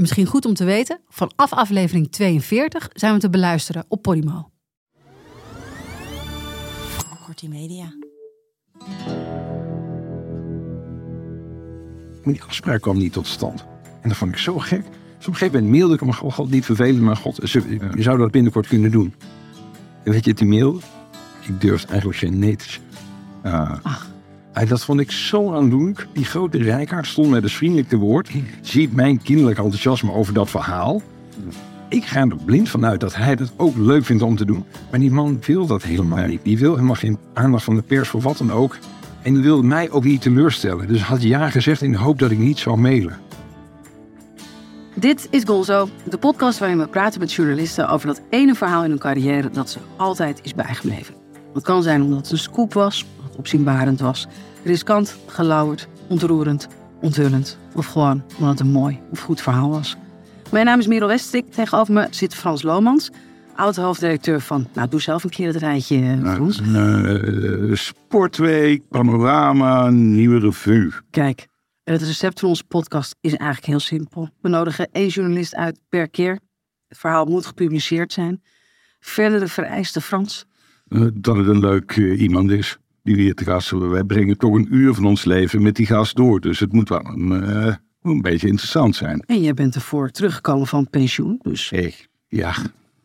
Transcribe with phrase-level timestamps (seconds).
[0.00, 4.50] Misschien goed om te weten, vanaf aflevering 42 zijn we te beluisteren op Podimo.
[7.24, 7.92] Kortie Media.
[12.22, 13.64] Maar die afspraak kwam niet tot stand.
[14.02, 14.82] En dat vond ik zo gek.
[14.82, 18.02] Dus op een gegeven moment mailde ik hem, god, god niet vervelend, maar god, je
[18.02, 19.14] zou dat binnenkort kunnen doen.
[20.04, 20.80] En weet je, die mail,
[21.46, 23.82] ik durfde eigenlijk geen nee te zeggen.
[23.82, 24.02] Ah.
[24.52, 26.06] Ah, dat vond ik zo aandoenlijk.
[26.12, 28.30] Die grote rijkaard stond met een vriendelijk te woord.
[28.60, 31.02] Ziet mijn kinderlijk enthousiasme over dat verhaal.
[31.88, 34.64] Ik ga er blind vanuit dat hij dat ook leuk vindt om te doen.
[34.90, 36.40] Maar die man wil dat helemaal niet.
[36.42, 38.78] Die wil helemaal geen aandacht van de pers voor wat dan ook.
[39.22, 40.88] En die wilde mij ook niet teleurstellen.
[40.88, 43.18] Dus had ja gezegd in de hoop dat ik niet zou mailen.
[44.94, 48.90] Dit is Gonzo, de podcast waarin we praten met journalisten over dat ene verhaal in
[48.90, 51.14] hun carrière dat ze altijd is bijgebleven.
[51.54, 53.06] Het kan zijn omdat het een scoop was,
[53.38, 54.26] opzienbarend was,
[54.64, 56.68] riskant, gelauwerd, ontroerend,
[57.00, 59.96] onthullend of gewoon omdat het een mooi of goed verhaal was.
[60.52, 63.10] Mijn naam is Merel Westrik, tegenover me zit Frans Lomans,
[63.54, 66.60] oud-hoofddirecteur van, nou doe zelf een keer het rijtje eh, Frans.
[66.60, 70.92] Eh, sportweek, panorama, nieuwe revue.
[71.10, 71.46] Kijk,
[71.84, 74.28] het recept van onze podcast is eigenlijk heel simpel.
[74.40, 76.38] We nodigen één journalist uit per keer.
[76.88, 78.42] Het verhaal moet gepubliceerd zijn.
[79.00, 80.46] Verdere vereiste Frans.
[80.88, 83.90] Eh, dat het een leuk iemand is die weer te gast hebben.
[83.90, 86.40] Wij brengen toch een uur van ons leven met die gast door.
[86.40, 89.20] Dus het moet wel een, eh, een beetje interessant zijn.
[89.26, 91.38] En jij bent ervoor teruggekomen van pensioen.
[91.42, 91.72] Dus
[92.28, 92.54] ja.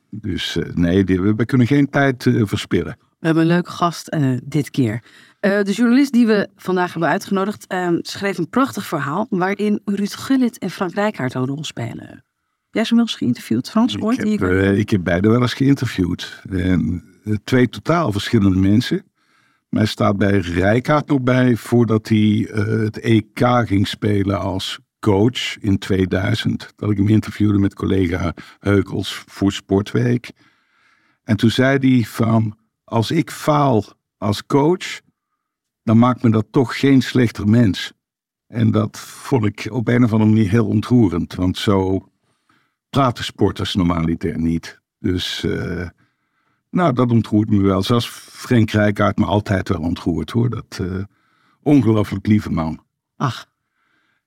[0.09, 2.97] Dus eh, nee, we, kunnen geen tijd eh, verspillen.
[3.19, 5.03] we hebben een leuke gast dit keer.
[5.39, 10.69] De journalist die we vandaag hebben uitgenodigd schreef een prachtig verhaal waarin Ruud Gullit en
[10.69, 12.23] Frank Rijkaard een rol spelen.
[12.69, 14.25] Jij hem wel eens geïnterviewd, Frans, ooit?
[14.25, 16.41] Ik heb, ik heb beide wel eens geïnterviewd.
[16.49, 17.03] En,
[17.43, 19.03] twee totaal verschillende mensen.
[19.73, 25.57] Hij staat bij Rijkaard nog bij voordat hij eh, het EK ging spelen als coach
[25.57, 26.73] in 2000.
[26.75, 30.31] Dat ik hem interviewde met collega Heukels voor Sportweek.
[31.23, 33.83] En toen zei hij van, als ik faal
[34.17, 35.01] als coach,
[35.83, 37.93] dan maakt me dat toch geen slechter mens.
[38.47, 41.35] En dat vond ik op een of andere manier heel ontroerend.
[41.35, 42.07] Want zo
[42.89, 44.81] praten sporters normaliter niet.
[44.99, 45.87] Dus eh,
[46.73, 47.83] nou, dat ontroert me wel.
[47.83, 50.49] Zoals Frank Rijkaard me altijd wel ontroert hoor.
[50.49, 51.03] Dat eh,
[51.61, 52.83] ongelooflijk lieve man.
[53.17, 53.49] Ach,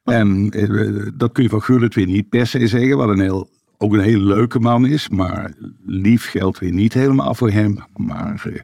[0.04, 2.96] En eh, dat kun je van Gullit weer niet per se zeggen.
[2.96, 3.48] Wat een heel,
[3.78, 5.08] ook een hele leuke man is.
[5.08, 5.54] Maar
[5.86, 7.78] lief geldt weer niet helemaal voor hem.
[7.96, 8.60] Maar eh,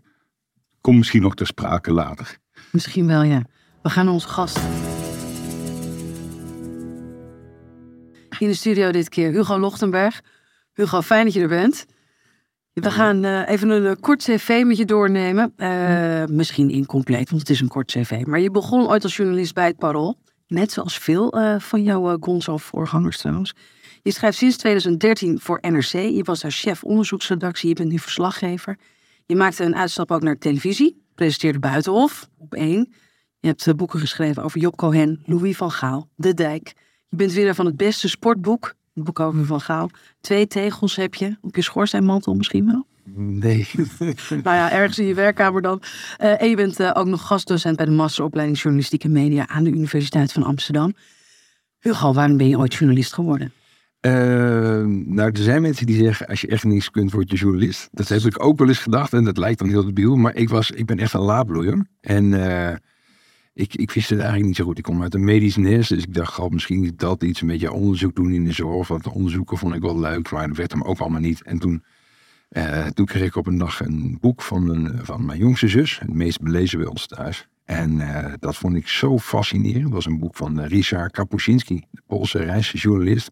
[0.81, 2.39] komt misschien nog ter sprake later.
[2.71, 3.43] misschien wel, ja.
[3.83, 4.61] We gaan naar onze gast.
[8.39, 10.21] In de studio dit keer Hugo Lochtenberg.
[10.73, 11.87] Hugo, fijn dat je er bent.
[12.73, 15.53] We gaan eh, even een eh, kort cv met je doornemen.
[15.57, 18.23] Eh, misschien incompleet, want het is een kort cv.
[18.27, 20.19] Maar je begon ooit als journalist bij het Parool.
[20.47, 23.55] Net zoals veel van jouw Gonzo-voorgangers trouwens.
[24.03, 25.93] Je schrijft sinds 2013 voor NRC.
[25.93, 27.69] Je was daar chef onderzoeksredactie.
[27.69, 28.79] Je bent nu verslaggever.
[29.27, 31.03] Je maakte een uitstap ook naar televisie.
[31.15, 32.93] Presenteerde Buitenhof op één.
[33.41, 36.73] Je hebt boeken geschreven over Job Cohen, Louis van Gaal, De Dijk.
[37.09, 38.75] Je bent winnaar van het beste sportboek.
[38.95, 39.91] Over Van Gaal.
[40.21, 42.87] Twee tegels heb je op je schoorsteenmantel misschien wel.
[43.15, 43.69] Nee.
[44.29, 45.83] Nou ja, ergens in je werkkamer dan.
[46.17, 49.71] Eh, en je bent eh, ook nog gastdocent bij de masteropleiding Journalistieke Media aan de
[49.71, 50.95] Universiteit van Amsterdam.
[51.79, 53.53] Hugo, waarom ben je ooit journalist geworden?
[54.01, 54.13] Eh,
[54.87, 57.89] nou, er zijn mensen die zeggen, als je echt niets kunt, word je journalist.
[57.93, 60.17] Dat heb ik ook wel eens gedacht en dat lijkt dan heel debiel.
[60.17, 61.87] Maar ik, was, ik ben echt een laadbloeier.
[62.01, 62.77] En eh,
[63.55, 64.79] ik, ik wist het eigenlijk niet zo goed.
[64.79, 67.73] Ik kom uit een medisch nest, dus ik dacht, misschien is dat iets, een beetje
[67.73, 68.89] onderzoek doen in de zorg.
[68.89, 71.43] Want onderzoeken vond ik wel leuk, maar dat werd hem ook allemaal niet.
[71.43, 71.85] En toen,
[72.49, 76.15] eh, toen kreeg ik op een dag een boek van, van mijn jongste zus, het
[76.15, 77.49] meest belezen bij ons thuis.
[77.65, 79.85] En eh, dat vond ik zo fascinerend.
[79.85, 83.31] Het was een boek van eh, Richard Kapuscinski, de Poolse reisjournalist.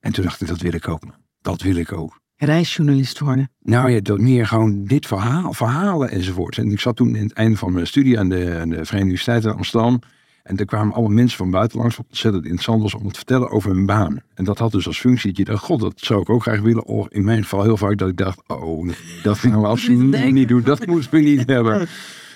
[0.00, 1.02] En toen dacht ik, dat wil ik ook.
[1.40, 2.20] Dat wil ik ook.
[2.36, 3.50] Reisjournalist worden.
[3.60, 6.58] Nou ja, dat meer gewoon dit verhaal, verhalen enzovoort.
[6.58, 8.98] En ik zat toen in het einde van mijn studie aan de, aan de Verenigde
[8.98, 10.00] Universiteit in Amsterdam.
[10.42, 13.70] En er kwamen allemaal mensen van buitenlands wat ontzettend interessant was om te vertellen over
[13.70, 14.20] hun baan.
[14.34, 16.60] En dat had dus als functie dat je dacht, god, dat zou ik ook graag
[16.60, 16.84] willen.
[16.84, 18.88] Of in mijn geval heel vaak dat ik dacht, oh,
[19.22, 20.62] dat gaan we absoluut niet doen.
[20.62, 21.86] Dat moesten we niet hebben.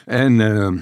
[0.04, 0.72] En, eh,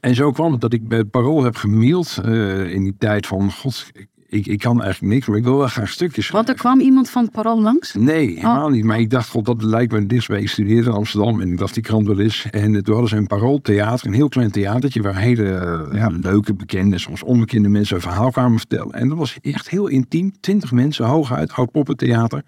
[0.00, 3.26] en zo kwam het dat ik bij het Parool heb gemaild eh, in die tijd
[3.26, 6.48] van, god, ik, ik, ik kan eigenlijk niks, maar ik wil wel graag stukjes Want
[6.48, 7.94] er kwam iemand van het parool langs?
[7.94, 8.84] Nee, helemaal niet.
[8.84, 10.40] Maar ik dacht, god, dat lijkt me dichtstbij.
[10.40, 12.46] Ik studeerde in Amsterdam en ik las die krant wel eens.
[12.50, 15.02] En toen hadden ze een parooltheater, een heel klein theatertje...
[15.02, 15.44] waar hele
[15.92, 18.92] ja, leuke, bekende, soms onbekende mensen een verhaal kwamen vertellen.
[18.92, 20.32] En dat was echt heel intiem.
[20.40, 22.42] Twintig mensen, hooguit, oud poppentheater.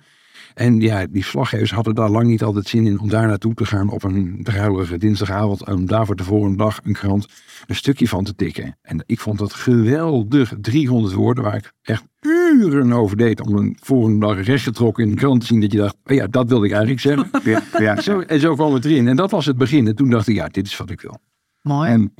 [0.55, 3.67] En ja, die slaggevers hadden daar lang niet altijd zin in om daar naartoe te
[3.67, 5.63] gaan op een druilige dinsdagavond.
[5.63, 7.27] En om daar voor de volgende dag een krant
[7.67, 8.79] een stukje van te tikken.
[8.83, 10.53] En ik vond dat geweldig.
[10.61, 13.41] 300 woorden waar ik echt uren over deed.
[13.41, 16.27] Om een volgende dag rechtgetrokken in de krant te zien dat je dacht, oh ja,
[16.27, 17.31] dat wilde ik eigenlijk zeggen.
[17.53, 18.01] Ja, ja.
[18.01, 19.09] Zo, en zo kwam het erin.
[19.09, 19.87] En dat was het begin.
[19.87, 21.19] En toen dacht ik, ja, dit is wat ik wil.
[21.63, 21.91] Mooi.
[21.91, 22.15] En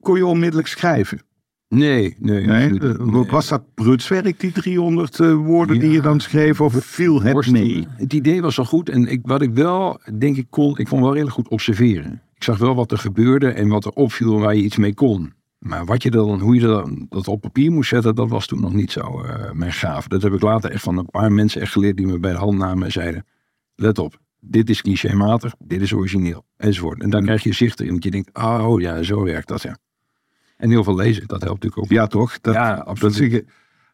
[0.00, 1.20] kon je onmiddellijk schrijven?
[1.74, 2.46] Nee, nee.
[2.46, 2.80] Nee?
[2.80, 3.30] Eh.
[3.30, 6.60] Was dat brutswerk, die 300 eh, woorden die je dan schreef?
[6.60, 7.86] Of viel het mee?
[7.96, 8.88] Het idee was zo goed.
[8.88, 12.22] En ik, wat ik wel, denk ik, kon, ik kon wel redelijk goed observeren.
[12.34, 15.32] Ik zag wel wat er gebeurde en wat er opviel waar je iets mee kon.
[15.58, 18.60] Maar wat je dan, hoe je dan, dat op papier moest zetten, dat was toen
[18.60, 20.08] nog niet zo eh, mijn gaaf.
[20.08, 22.38] Dat heb ik later echt van een paar mensen echt geleerd die me bij de
[22.38, 23.26] hand namen en zeiden:
[23.74, 27.02] Let op, dit is clichématig, dit is origineel, enzovoort.
[27.02, 29.76] En dan krijg je zicht in, want je denkt: Oh ja, zo werkt dat ja.
[30.62, 31.98] En heel veel lezen, dat helpt natuurlijk ook.
[31.98, 32.40] Ja, toch?
[32.40, 33.32] Dat, Ja, dat absoluut.
[33.32, 33.44] ik-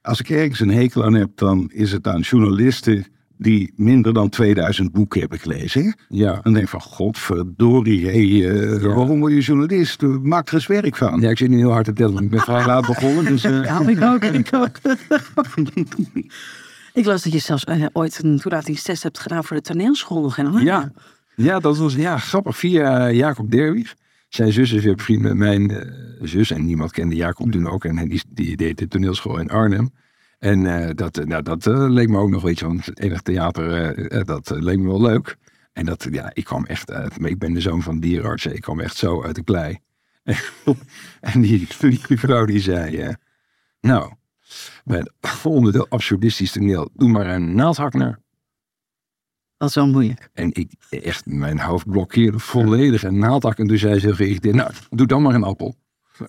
[0.03, 3.05] als ik ergens een hekel aan heb, dan is het aan journalisten
[3.37, 5.97] die minder dan 2000 boeken hebben gelezen.
[6.09, 6.41] Ja.
[6.43, 8.89] Dan denk ik van, godverdorie, hey, eh, Ja.
[8.89, 10.03] waarom word je journalist?
[10.03, 11.21] Maak er eens werk van.
[11.21, 13.25] ja, ik zit niet heel hard te tellen, want ik ben vrij laat begonnen.
[13.25, 14.23] Dus, eh, Ja, ik ook.
[14.25, 14.79] Ik ook.
[16.93, 20.39] ik las dat je zelfs eh, ooit een toelatingstest hebt gedaan voor de toneelschool nog.
[20.39, 20.91] En, Ja,
[21.37, 22.57] ja, dat was ja, grappig.
[22.57, 23.95] Via Jacob Derwig.
[24.29, 25.89] Zijn zus is weer bevriend met mijn eh,
[26.23, 26.51] zus.
[26.51, 27.85] En niemand kende Jacob toen ook.
[27.85, 29.91] En die, die deed de toneelschool in Arnhem.
[30.39, 34.25] En eh, dat, eh, nou, dat leek me ook nog, je, want het enig theater,
[34.25, 35.37] dat leek me wel leuk.
[35.73, 38.81] En dat, ja, ik kwam echt uit, ik ben de zoon van dierenarts, ik kwam
[38.81, 39.79] echt zo uit de klei.
[41.21, 43.15] en die, die vrouw die zei,
[43.81, 44.13] nou,
[44.85, 47.93] bij het onderdeel absurdistisch toneel, doe maar een naaldhak
[49.59, 50.29] Dat wel moeilijk.
[50.33, 53.59] En ik, echt, mijn hoofd blokkeerde volledig een naaldhak.
[53.59, 55.77] En toen zei ze geïrriteerd, nou, doe dan maar een appel.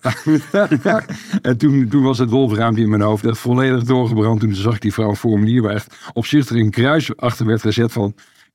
[1.42, 4.40] en toen, toen was het wolfraampje in mijn hoofd echt volledig doorgebrand.
[4.40, 7.92] Toen zag ik die vrouw een formulier waar echt opzichtig een kruis achter werd gezet
[7.92, 8.14] van...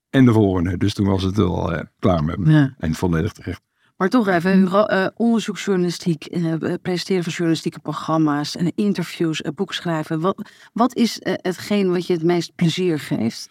[0.10, 0.78] En de volgende.
[0.78, 2.52] Dus toen was het wel eh, klaar met me.
[2.52, 2.76] Ja.
[2.78, 3.62] En volledig terecht.
[3.98, 9.74] Maar toch even, Hugo, eh, onderzoeksjournalistiek, eh, presenteren van journalistieke programma's, en interviews, eh, boek
[9.74, 10.20] schrijven.
[10.20, 13.50] Wat, wat is hetgeen wat je het meest plezier geeft?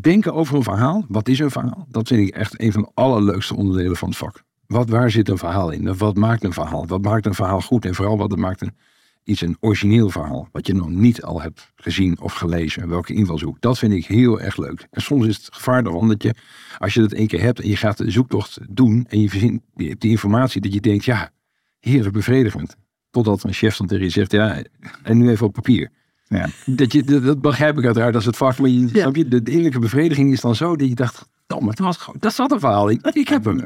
[0.00, 1.04] Denken over een verhaal.
[1.08, 1.86] Wat is een verhaal?
[1.88, 4.42] Dat vind ik echt een van de allerleukste onderdelen van het vak.
[4.66, 5.96] Wat, waar zit een verhaal in?
[5.96, 6.86] Wat maakt een verhaal?
[6.86, 7.84] Wat maakt een verhaal goed?
[7.84, 8.76] En vooral wat maakt een,
[9.24, 10.48] iets een origineel verhaal.
[10.52, 12.82] Wat je nog niet al hebt gezien of gelezen.
[12.82, 13.60] En welke invalshoek.
[13.60, 14.86] Dat vind ik heel erg leuk.
[14.90, 16.34] En soms is het gevaar ervan dat je,
[16.78, 19.06] als je dat één keer hebt en je gaat de zoektocht doen.
[19.08, 21.30] En je verzint die, die informatie dat je denkt, ja,
[21.78, 22.76] heerlijk bevredigend.
[23.10, 24.62] Totdat een chef dan tegen je zegt, ja,
[25.02, 25.90] en nu even op papier.
[26.28, 26.48] Ja.
[26.66, 28.58] Dat, je, dat, dat begrijp ik uiteraard als het vak.
[28.58, 28.88] Maar je, Ja.
[28.88, 31.78] snap je, de, de innerlijke bevrediging is dan zo dat je dacht, oh, maar dat,
[31.86, 33.00] was gewoon, dat zat een verhaal in.
[33.12, 33.62] Ik heb hem.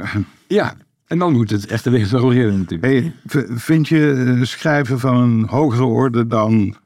[0.49, 0.75] Ja,
[1.07, 2.83] en dan moet het echt de weg natuurlijk.
[2.83, 3.15] Hey,
[3.57, 6.77] vind je eh, schrijven van een hogere orde dan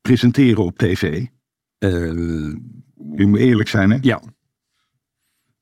[0.00, 1.26] presenteren op tv?
[1.78, 1.90] Eh,
[3.16, 3.98] Je moet eerlijk zijn, hè?
[4.00, 4.22] ja.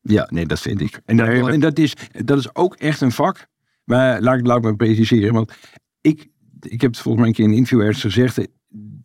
[0.00, 1.00] Ja, nee, dat vind ik.
[1.04, 1.94] En, dat, en is,
[2.24, 3.46] dat is ook echt een vak.
[3.84, 5.32] Maar laat, ik- laat ik me preciseren.
[5.34, 5.52] Want
[6.00, 6.28] ik,
[6.60, 8.48] ik heb het volgens mij een keer in een interview ergens gezegd.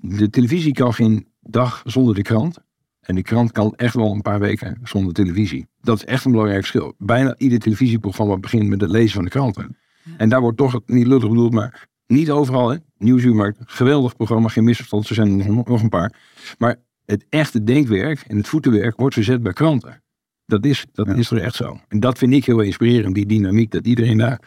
[0.05, 2.57] De televisie kan geen dag zonder de krant.
[3.00, 5.67] En de krant kan echt wel een paar weken zonder televisie.
[5.81, 6.94] Dat is echt een belangrijk verschil.
[6.97, 9.78] Bijna ieder televisieprogramma begint met het lezen van de kranten.
[10.18, 12.69] En daar wordt toch, niet lullig bedoeld, maar niet overal.
[12.69, 12.78] Hè?
[12.97, 15.09] Nieuwsuur maakt een geweldig programma, geen misverstand.
[15.09, 16.13] Er zijn er nog, nog een paar.
[16.57, 16.75] Maar
[17.06, 20.04] het echte denkwerk en het voetenwerk wordt verzet bij kranten.
[20.45, 21.13] Dat is, dat Ja.
[21.13, 21.80] is er echt zo.
[21.87, 23.71] En dat vind ik heel inspirerend, die dynamiek.
[23.71, 24.39] Dat iedereen daar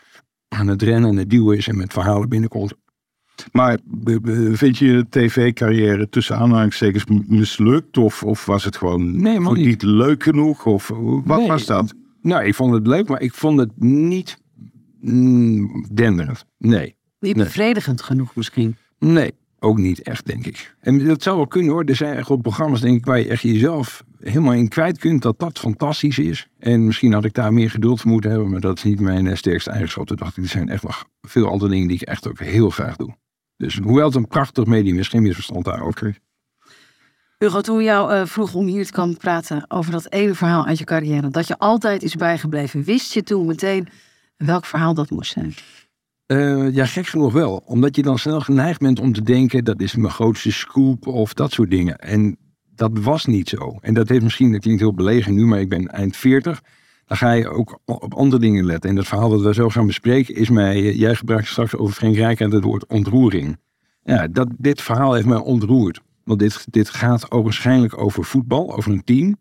[0.49, 2.75] aan het rennen en het duwen is en met verhalen binnenkomt.
[3.53, 3.79] Maar
[4.53, 7.99] vind je je tv-carrière tussen aanhalingstekens mislukt?
[7.99, 9.55] Of, of was het gewoon Nee, niet.
[9.67, 10.67] niet leuk genoeg?
[10.67, 10.89] Of
[11.25, 11.49] wat Nee.
[11.49, 11.95] was dat?
[12.23, 14.39] Nou, ik vond het leuk, maar ik vond het niet
[15.01, 16.45] mm, denderend.
[16.59, 16.97] Nee.
[17.21, 17.45] Niet Nee.
[17.45, 18.77] bevredigend genoeg misschien.
[18.99, 20.75] Nee, ook niet echt, denk ik.
[20.81, 21.85] En dat zou wel kunnen hoor.
[21.85, 25.23] Er zijn echt wel programma's, denk ik, waar je echt jezelf helemaal in kwijt kunt.
[25.23, 26.49] Dat dat fantastisch is.
[26.59, 28.51] En misschien had ik daar meer geduld voor moeten hebben.
[28.51, 30.07] Maar dat is niet mijn eh, sterkste eigenschap.
[30.07, 32.71] Toen dacht ik, er zijn echt nog veel andere dingen die ik echt ook heel
[32.71, 33.15] graag doe.
[33.57, 36.19] Dus hoewel het een prachtig medium is, geen misverstand daarover.
[37.39, 40.67] Hugo, toen we jou eh, vroegen om hier te komen praten over dat ene verhaal
[40.67, 43.89] uit je carrière, dat je altijd is bijgebleven, wist je toen meteen
[44.37, 45.55] welk verhaal dat moest zijn?
[46.27, 47.63] Eh, ja, gek genoeg wel.
[47.67, 49.65] Omdat je dan snel geneigd bent om te denken...
[49.65, 51.99] dat is mijn grootste scoop of dat soort dingen.
[51.99, 52.37] En
[52.75, 53.79] dat was niet zo.
[53.81, 55.47] En dat heeft misschien, dat klinkt heel belegen nu...
[55.47, 56.63] maar ik ben eind 40.
[57.07, 58.91] Dan ga je ook op andere dingen letten.
[58.91, 60.95] En dat verhaal dat we zo gaan bespreken is mij...
[60.95, 63.59] jij gebruikt straks over Frank Rijkaard het woord ontroering.
[64.03, 66.01] Ja, dat, dit verhaal heeft mij ontroerd.
[66.25, 69.37] Want dit, dit gaat waarschijnlijk over voetbal, over een team.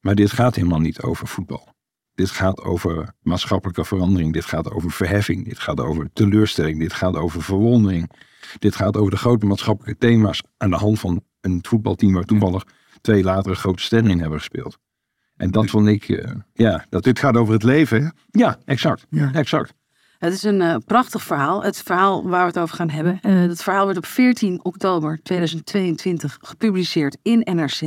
[0.00, 1.68] Maar dit gaat helemaal niet over voetbal.
[2.14, 4.32] Dit gaat over maatschappelijke verandering.
[4.32, 5.44] Dit gaat over verheffing.
[5.44, 6.78] Dit gaat over teleurstelling.
[6.78, 8.10] Dit gaat over verwondering.
[8.58, 12.64] Dit gaat over de grote maatschappelijke thema's aan de hand van een voetbalteam waar toevallig
[13.00, 14.78] twee latere grote sterren in hebben gespeeld.
[15.36, 16.84] En dat vond ik, uh, ja.
[16.88, 17.04] Dat...
[17.04, 18.08] Dit gaat over het leven, hè?
[18.30, 19.06] Ja, exact.
[19.10, 19.32] Ja.
[19.32, 19.72] exact.
[20.18, 21.62] Het is een uh, prachtig verhaal.
[21.62, 23.18] Het verhaal waar we het over gaan hebben.
[23.22, 27.80] Uh, het verhaal werd op 14 oktober 2022 gepubliceerd in NRC.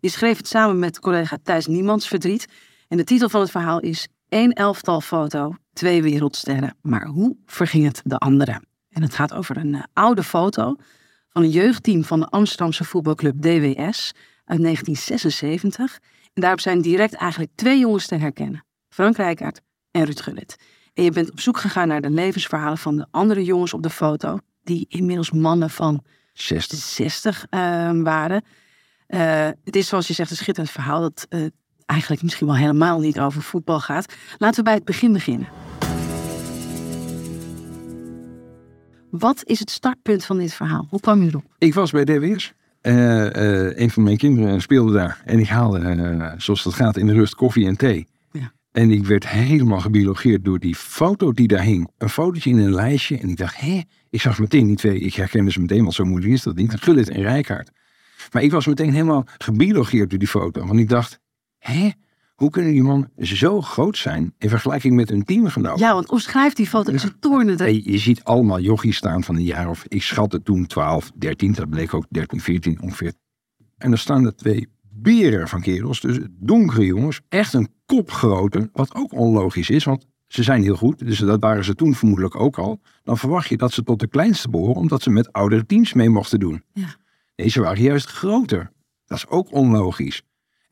[0.00, 2.46] Je schreef het samen met collega Thijs Niemands Verdriet.
[2.88, 6.76] En de titel van het verhaal is één elftal foto, twee wereldsterren.
[6.82, 8.62] Maar hoe verging het de andere?
[8.90, 10.76] En het gaat over een uh, oude foto
[11.28, 14.12] van een jeugdteam van de Amsterdamse voetbalclub DWS
[14.44, 15.98] uit 1976.
[16.34, 18.64] En daarop zijn direct eigenlijk twee jongens te herkennen.
[18.88, 19.60] Frank Rijkaard
[19.90, 20.56] en Ruud Gullit.
[20.94, 23.90] En je bent op zoek gegaan naar de levensverhalen van de andere jongens op de
[23.90, 24.38] foto.
[24.62, 27.58] Die inmiddels mannen van 60, 60 uh,
[28.02, 28.44] waren.
[29.08, 31.00] Uh, het is zoals je zegt een schitterend verhaal.
[31.00, 31.46] Dat uh,
[31.86, 34.14] eigenlijk misschien wel helemaal niet over voetbal gaat.
[34.38, 35.48] Laten we bij het begin beginnen.
[39.10, 40.86] Wat is het startpunt van dit verhaal?
[40.90, 41.44] Hoe kwam u erop?
[41.58, 42.54] Ik was bij DWS.
[42.86, 45.22] Uh, uh, een van mijn kinderen speelde daar.
[45.24, 48.06] En ik haalde, uh, zoals dat gaat, in de rust koffie en thee.
[48.32, 48.52] Ja.
[48.72, 51.90] En ik werd helemaal gebiologeerd door die foto die daar hing.
[51.98, 53.18] Een fotootje in een lijstje.
[53.18, 54.98] En ik dacht, hé, ik zag meteen die twee.
[54.98, 56.74] Ik herkende ze meteen, want zo moeilijk is dat niet.
[56.74, 57.70] Gullit en Rijkaard.
[58.32, 60.66] Maar ik was meteen helemaal gebiologeerd door die foto.
[60.66, 61.20] Want ik dacht,
[61.58, 61.90] hé,
[62.34, 65.78] hoe kunnen die man zo groot zijn in vergelijking met hun teamgenoot?
[65.78, 67.90] Ja, want omschrijf die foto, ze tornen er.
[67.90, 71.68] Je ziet allemaal jochies staan van een jaar of, ik schatte toen 12, 13, dat
[71.68, 73.12] bleek ook 13, 14 ongeveer.
[73.76, 78.94] En dan staan er twee beren van kerels, dus donkere jongens, echt een kopgrote, wat
[78.94, 82.58] ook onlogisch is, want ze zijn heel goed, dus dat waren ze toen vermoedelijk ook
[82.58, 82.80] al.
[83.02, 86.08] Dan verwacht je dat ze tot de kleinste behoren, omdat ze met oudere teams mee
[86.08, 86.62] mochten doen.
[86.72, 86.96] Ja.
[87.36, 88.72] Nee, ze waren juist groter.
[89.06, 90.22] Dat is ook onlogisch.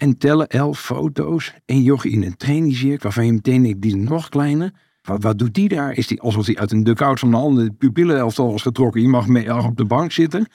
[0.02, 1.54] En tellen elf foto's.
[1.64, 4.72] En jochie in een trainingsjurk waarvan je meteen denkt, die is nog kleiner.
[5.02, 5.92] Wat, wat doet die daar?
[5.92, 9.02] Is die alsof hij uit een dugout van een andere pupillenelftal was getrokken?
[9.02, 10.46] Je mag mee op de bank zitten.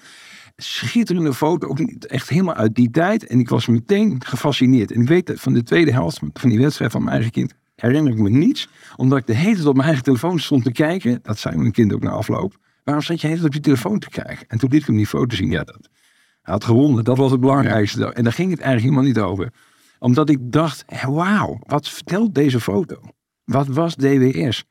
[0.55, 3.27] Schitterende foto, ook echt helemaal uit die tijd.
[3.27, 4.91] En ik was meteen gefascineerd.
[4.91, 8.13] En ik weet van de tweede helft van die wedstrijd van mijn eigen kind herinner
[8.13, 8.69] ik me niets.
[8.95, 11.19] Omdat ik de hele tijd op mijn eigen telefoon stond te kijken.
[11.23, 12.57] Dat zei mijn kind ook na afloop.
[12.83, 14.47] Waarom zat je hele tijd op je telefoon te kijken?
[14.47, 15.51] En toen liet ik hem die foto zien.
[15.51, 15.89] Ja, dat,
[16.47, 18.13] hij had gewonnen, dat was het belangrijkste.
[18.13, 19.53] En daar ging het eigenlijk helemaal niet over.
[19.99, 23.01] Omdat ik dacht, wauw, wat vertelt deze foto?
[23.43, 24.63] Wat was DWS?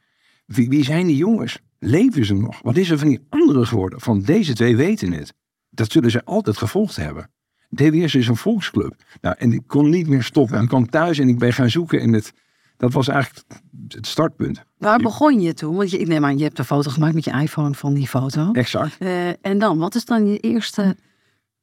[0.46, 1.58] Wie, wie zijn die jongens?
[1.78, 2.60] Leven ze nog?
[2.62, 4.00] Wat is er van die anderen geworden?
[4.00, 5.34] Van deze twee weten het.
[5.70, 7.30] Dat zullen ze altijd gevolgd hebben.
[7.68, 8.94] DWS is een volksclub.
[9.20, 10.62] Nou, en ik kon niet meer stoppen.
[10.62, 12.00] Ik kwam thuis en ik ben gaan zoeken.
[12.00, 12.32] En het,
[12.76, 13.46] dat was eigenlijk
[13.88, 14.62] het startpunt.
[14.78, 15.76] Waar begon je toen?
[15.76, 18.08] Want je, ik neem aan, je hebt een foto gemaakt met je iPhone van die
[18.08, 18.52] foto.
[18.52, 18.96] Exact.
[18.98, 20.96] Uh, en dan, wat is dan je eerste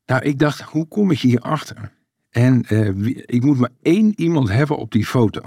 [0.05, 1.91] nou, ik dacht, hoe kom ik hierachter?
[2.29, 5.41] En uh, ik moet maar één iemand hebben op die foto.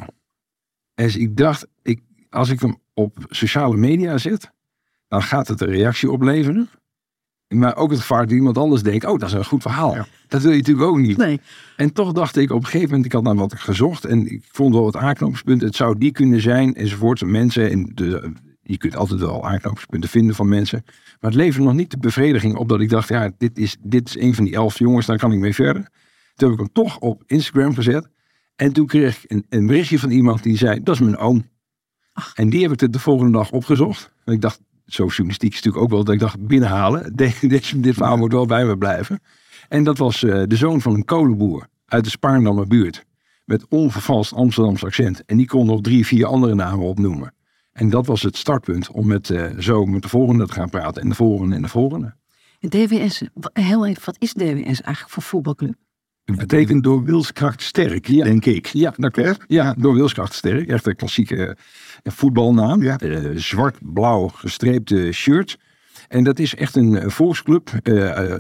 [0.95, 4.51] En dus ik dacht, ik, als ik hem op sociale media zet,
[5.09, 6.69] dan gaat het een reactie opleveren.
[7.49, 9.97] Maar ook het gevaar dat iemand anders denkt, oh, dat is een goed verhaal.
[10.29, 11.17] Dat wil je natuurlijk ook niet.
[11.17, 11.41] Nee.
[11.77, 14.45] En toch dacht ik op een gegeven moment, ik had naar wat gezocht en ik
[14.49, 15.67] vond wel wat aanknopingspunten.
[15.67, 17.25] Het zou die kunnen zijn enzovoort.
[17.25, 18.33] Mensen en de,
[18.67, 20.83] je kunt altijd wel aanknopingspunten vinden van mensen.
[21.21, 24.09] Maar het leverde nog niet de bevrediging op dat ik dacht, ja, dit is, dit
[24.09, 25.89] is een van die elf jongens, daar kan ik mee verder.
[26.35, 28.09] Toen heb ik hem toch op Instagram gezet.
[28.57, 31.49] En toen kreeg ik een, een berichtje van iemand die zei, dat is mijn oom.
[32.13, 32.35] Ach.
[32.35, 34.13] En die heb ik de volgende dag opgezocht.
[34.25, 37.13] En ik dacht, zo journalistiek is natuurlijk ook wel dat ik dacht, binnenhalen.
[37.17, 39.21] Dit, dit verhaal moet wel bij me blijven.
[39.69, 43.05] En dat was uh, de zoon van een kolenboer uit de Spaarndammer buurt.
[43.45, 45.25] Met onvervalst Amsterdams accent.
[45.25, 47.35] En die kon nog drie, vier andere namen opnoemen.
[47.77, 51.03] En dat was het startpunt om met, uh, zo met de volgende te gaan praten.
[51.03, 52.15] En de volgende en de volgende.
[52.61, 55.75] En DWS, heel even, wat is DWS eigenlijk voor voetbalclub?
[56.25, 58.25] Het betekent door wilskracht sterk, ja.
[58.25, 58.67] denk ik.
[58.67, 59.45] Ja, dat klopt.
[59.47, 60.69] Ja, door wilskracht sterk.
[60.69, 62.83] Echt een klassieke uh, voetbalnaam.
[62.83, 63.01] Ja.
[63.03, 65.59] Uh, Zwart-blauw gestreepte shirt.
[66.09, 67.71] En dat is echt een eh, volksclub.
[67.83, 68.35] Uh,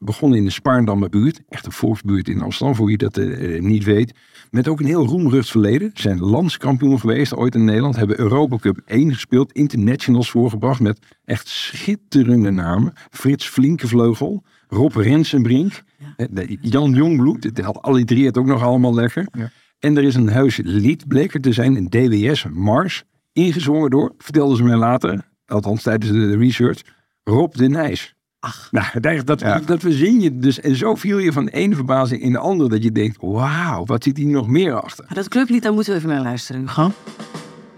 [0.00, 1.40] begonnen in de Spaarndammer buurt.
[1.48, 4.14] Echt een volksbuurt in Amsterdam, voor wie dat uh, niet weet.
[4.50, 5.90] Met ook een heel roemrucht verleden.
[5.94, 7.96] Zijn landskampioen geweest ooit in Nederland.
[7.96, 9.52] Hebben Europa Cup 1 gespeeld.
[9.52, 12.92] Internationals voorgebracht met echt schitterende namen.
[13.10, 14.42] Frits Flinkevleugel.
[14.68, 15.82] Rob Rensenbrink.
[16.16, 16.44] Ja.
[16.60, 17.44] Jan Jongbloed.
[17.44, 19.26] Het had allitereert ook nog allemaal lekker.
[19.32, 19.50] Ja.
[19.78, 21.76] En er is een huis lied bleek er te zijn.
[21.76, 23.04] Een DWS Mars.
[23.32, 25.24] Ingezongen door, vertelden ze mij later.
[25.46, 26.82] Althans tijdens de research
[27.24, 28.14] Rob de Nijs.
[28.40, 28.68] Ach.
[28.70, 29.58] Nou, dat, dat, ja.
[29.58, 30.60] dat verzin je dus.
[30.60, 32.68] En zo viel je van de ene verbazing in de andere.
[32.68, 35.06] Dat je denkt, wauw, wat zit hier nog meer achter?
[35.12, 36.92] Dat clublied, daar moeten we even naar luisteren, Hugo.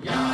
[0.01, 0.34] Ja,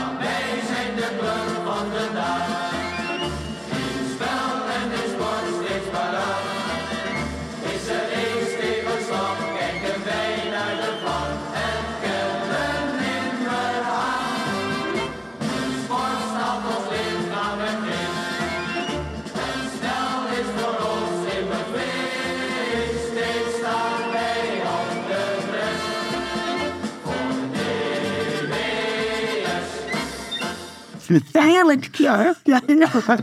[31.33, 31.95] Heerlijk.
[31.97, 33.19] Ja, ja, ja.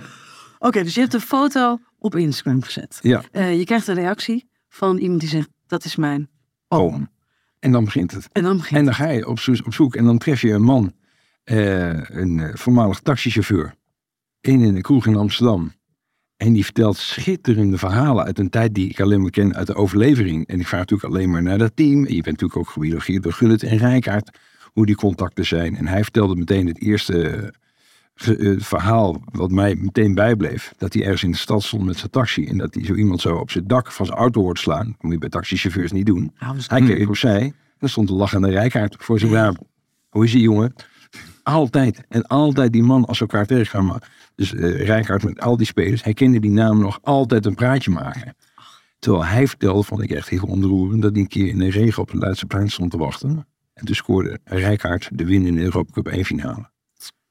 [0.60, 3.00] Oké, dus je hebt een foto op Instagram gezet.
[3.02, 3.24] Ja.
[3.32, 6.30] Eh, je krijgt een reactie van iemand die zegt, dat is mijn
[6.68, 7.10] oom.
[7.60, 8.30] En dan begint het.
[8.32, 10.52] En dan begint En dan ga je op, zo- op zoek en dan tref je
[10.52, 10.94] een man,
[11.44, 13.74] eh, een eh, voormalig taxichauffeur,
[14.42, 15.76] in een kroeg in Amsterdam.
[16.38, 19.76] En die vertelt schitterende verhalen uit een tijd die ik alleen maar ken uit de
[19.76, 20.48] overlevering.
[20.48, 22.06] En ik vraag natuurlijk alleen maar naar dat team.
[22.06, 24.38] En je bent natuurlijk ook gebiologeerd door Gullit en Rijkaard,
[24.74, 25.76] hoe die contacten zijn.
[25.76, 27.54] En hij vertelde meteen het eerste
[28.58, 30.74] verhaal wat mij meteen bijbleef.
[30.78, 32.46] Dat hij ergens in de stad stond met zijn taxi.
[32.46, 34.86] En dat hij zo iemand zo op zijn dak van zijn auto hoort slaan.
[34.86, 36.34] Dat moet je bij taxichauffeurs niet doen.
[36.40, 37.42] Nou, Hij keek opzij.
[37.42, 39.58] En er stond een lachende rijkaard voor zijn raam.
[40.10, 40.74] Hoe is die jongen?
[41.44, 42.04] Altijd.
[42.10, 44.02] En altijd die man als ze elkaar tegenkwamen.
[44.36, 46.04] Dus eh Rijkaard met al die spelers.
[46.04, 48.36] Hij kende die naam nog altijd een praatje maken.
[49.00, 51.02] Terwijl hij vertelde, vond ik echt heel ontroerend.
[51.02, 53.48] Dat hij een keer in de regen op het Leidseplein stond te wachten.
[53.74, 56.70] En toen scoorde Rijkaard de win in de Europa Cup 1 finale.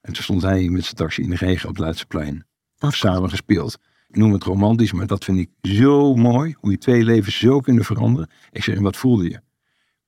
[0.06, 2.46] En toen stond hij met zijn taxi in de regen op het Leidseplein.
[2.78, 3.78] Dat Samen gespeeld.
[4.08, 6.54] Ik noem het romantisch, maar dat vind ik zo mooi.
[6.58, 8.30] Hoe je twee levens zo kunnen veranderen.
[8.52, 9.40] Ik zeg, en wat voelde je?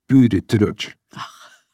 [0.06, 0.94] Puur de trots.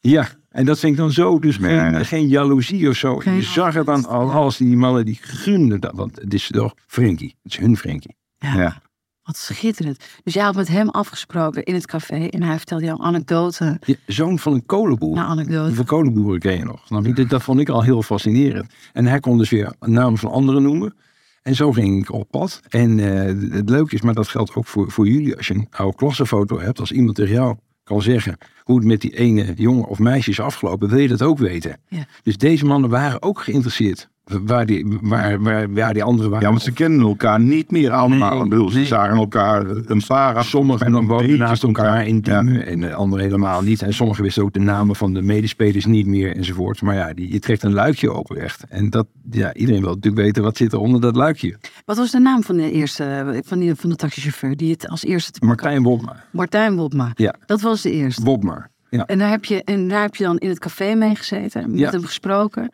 [0.00, 1.38] Ja, en dat vind ik dan zo.
[1.38, 3.18] Dus geen, Ja, geen jaloezie of zo.
[3.18, 4.56] Geen je zag het aan al- alles.
[4.56, 5.92] Die mannen die gunden dat.
[5.94, 7.36] Want het is toch Frenkie.
[7.42, 8.16] Het is hun Frenkie.
[8.38, 8.82] Ja, Ja.
[9.24, 10.04] Wat schitterend.
[10.24, 13.94] Dus jij had met hem afgesproken in het café en hij vertelde jou anekdote Ja,
[14.06, 15.14] zoon van een kolenboer.
[15.14, 15.66] na anekdote.
[15.66, 16.86] Hoeveel kolenboeren ken je nog?
[17.14, 18.72] Dat, dat vond ik al heel fascinerend.
[18.92, 20.94] En hij kon dus weer namen van anderen noemen.
[21.42, 22.60] En zo ging ik op pad.
[22.68, 25.36] En eh, het leuke is, maar dat geldt ook voor, voor jullie.
[25.36, 29.00] Als je een oude klassenfoto hebt, als iemand tegen jou kan zeggen hoe het met
[29.00, 31.80] die ene jongen of meisje is afgelopen, wil je dat ook weten.
[31.88, 32.06] Ja.
[32.22, 36.44] Dus deze mannen waren ook geïnteresseerd waar die, waar, waar, waar die anderen waren.
[36.46, 38.34] Ja, want ze kennen elkaar niet meer allemaal.
[38.34, 38.86] Nee, Ik bedoel, ze nee.
[38.86, 42.20] zagen elkaar een paar Sommigen nog woonden naast elkaar in Ja.
[42.22, 43.82] teamen en de anderen helemaal niet.
[43.82, 46.82] En sommigen wisten ook de namen van de medespelers niet meer enzovoort.
[46.82, 48.64] Maar ja, die, je trekt een luikje open echt.
[48.68, 51.56] En dat, ja, iedereen wil natuurlijk weten wat zit er onder dat luikje.
[51.84, 55.04] Wat was de naam van de eerste, van, die, van de taxichauffeur die het als
[55.04, 56.24] eerste te Martijn Wopma.
[56.32, 57.12] Martijn Wopma.
[57.14, 58.22] Ja, Dat was de eerste.
[58.24, 58.68] Wopma.
[58.90, 59.06] Ja.
[59.06, 61.78] En daar heb je, en daar heb je dan in het café mee gezeten, met
[61.80, 61.90] Ja.
[61.90, 62.70] hem gesproken.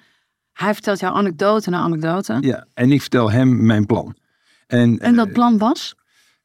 [0.52, 2.36] Hij vertelt jou anekdote na anekdote.
[2.40, 4.16] ja, en ik vertel hem mijn plan.
[4.66, 5.94] En, En dat plan was?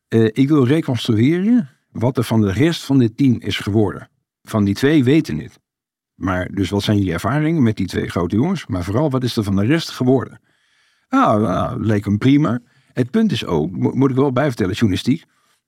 [0.07, 4.09] eh, ik wil reconstrueren wat er van de rest van dit team is geworden.
[4.41, 5.59] Van die twee weten het.
[6.15, 8.65] Maar dus wat zijn jullie ervaringen met die twee grote jongens?
[8.65, 10.41] Maar vooral, wat is er van de rest geworden?
[11.09, 12.59] Nou, nou leek hem prima.
[12.93, 15.23] Het punt is ook, mo- moet ik wel bijvertellen, journalistiek.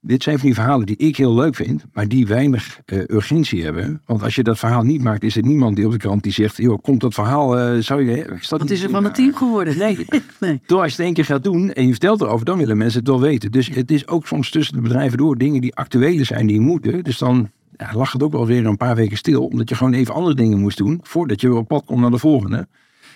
[0.08, 3.64] Dit zijn van die verhalen die ik heel leuk vind, maar die weinig eh, urgentie
[3.64, 4.02] hebben.
[4.06, 6.32] Want als je dat verhaal niet maakt, is er niemand die op de krant die
[6.32, 8.16] zegt: joh, komt dat verhaal, eh, zou je.
[8.40, 9.78] Is dat Wat is er van het team geworden?
[9.78, 10.06] Nee.
[10.40, 10.60] nee.
[10.66, 13.08] Als je het één keer gaat doen en je vertelt erover, dan willen mensen het
[13.08, 13.52] wel weten.
[13.52, 17.04] Dus het is ook soms tussen de bedrijven door dingen die actuele zijn, die moeten.
[17.04, 19.92] Dus dan ja, lag het ook wel weer een paar weken stil, omdat je gewoon
[19.92, 22.68] even andere dingen moest doen, voordat je weer op pad komt naar de volgende.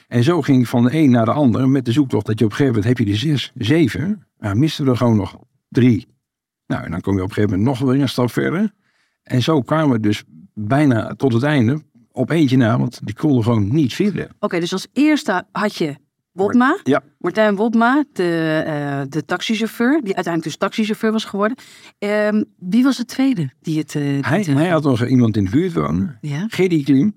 [0.08, 2.44] En zo ging ik van de een naar de ander met de zoektocht dat je
[2.44, 4.26] op een gegeven moment heb je er zes, zeven.
[4.38, 6.06] Nou, misten we er gewoon nog drie.
[6.72, 8.72] Nou, en dan kom je op een gegeven moment nog weer een stap verder.
[9.22, 10.22] En zo kwamen we dus
[10.54, 11.82] bijna tot het einde
[12.12, 14.28] op eentje na, want die konden gewoon niet vinden.
[14.38, 15.96] Oké, dus als eerste had je
[16.32, 16.78] Wopma.
[16.82, 17.02] Ja.
[17.18, 21.56] Martijn Wopma, de, eh, de taxichauffeur, die uiteindelijk dus taxichauffeur was geworden.
[21.98, 23.94] Ehm, wie was de tweede die het...
[23.94, 26.18] eh, die Hij, het, hij had nog iemand in de buurt wonen.
[26.20, 27.14] Ja, Giddy Klim.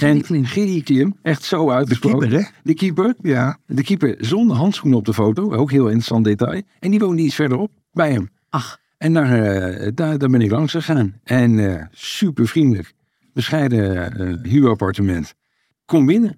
[0.00, 1.16] En Klim.
[1.22, 2.28] Echt zo uitgesproken.
[2.28, 2.50] keeper, hè?
[2.62, 3.14] De keeper.
[3.22, 3.58] Ja.
[3.66, 5.52] De keeper zonder handschoenen op de foto.
[5.52, 6.62] Ook heel interessant detail.
[6.80, 8.30] En die woonde iets verderop bij hem.
[8.50, 11.20] ach, En daar, eh, daar, daar ben ik langs gegaan.
[11.24, 12.92] En eh, super vriendelijk.
[13.32, 15.34] Bescheiden eh huurappartement.
[15.84, 16.36] Kom binnen.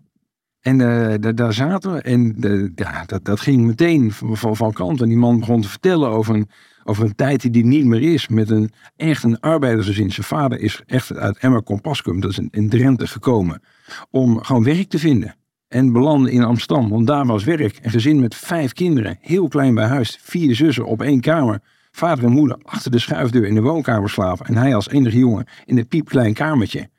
[0.61, 2.01] En da- daar zaten we.
[2.01, 2.37] En
[2.75, 5.01] ja, dat, dat ging meteen van, van, kant.
[5.01, 6.49] En die man begon te vertellen over een,
[6.85, 8.29] over een tijd die er niet meer is.
[8.29, 10.11] Met een echt een arbeidersgezin.
[10.13, 12.21] Zijn vader is echt uit Emma Compascum.
[12.21, 13.63] Dat is in, in Drenthe gekomen.
[14.11, 15.35] Om gewoon werk te vinden.
[15.69, 16.89] En belandde in Amsterdam.
[16.89, 17.79] Want daar was werk.
[17.83, 19.19] Een gezin met vijf kinderen.
[19.21, 20.19] Heel klein bij huis.
[20.23, 21.61] Vier zussen op één kamer.
[21.91, 24.47] Vader en moeder achter de schuifdeur in de woonkamer slapen.
[24.47, 26.91] En hij als enige jongen in een piepklein kamertje.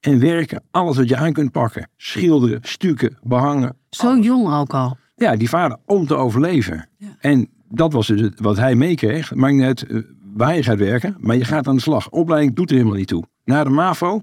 [0.00, 1.90] En werken, alles wat je aan kunt pakken.
[1.96, 3.76] Schilderen, stukken, behangen.
[3.90, 4.96] zo jong ook al.
[5.14, 6.88] Ja, die vader om te overleven.
[6.98, 7.16] Ja.
[7.20, 9.34] En dat was dus wat hij meekreeg.
[9.34, 9.98] Maakt niet uit eh,
[10.34, 12.10] waar je gaat werken, maar je gaat aan de slag.
[12.10, 13.24] Opleiding doet er helemaal niet toe.
[13.44, 14.22] Na de MAVO,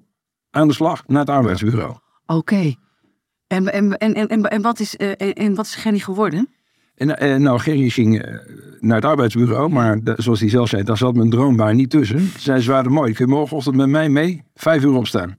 [0.50, 1.96] aan de slag, naar het arbeidsbureau.
[2.26, 2.74] Oké.
[3.48, 6.50] En, en, en, en, en, en wat is, eh, en, en wat is Genny geworden?
[7.02, 8.34] En eh, nou, Gerry ging eh,
[8.80, 12.30] naar het arbeidsbureau, maar zoals hij zelf zei, daar zat mijn droombaan niet tussen.
[12.38, 15.38] Zij ze waren mooi, kun je morgenochtend met mij mee, vijf uur opstaan.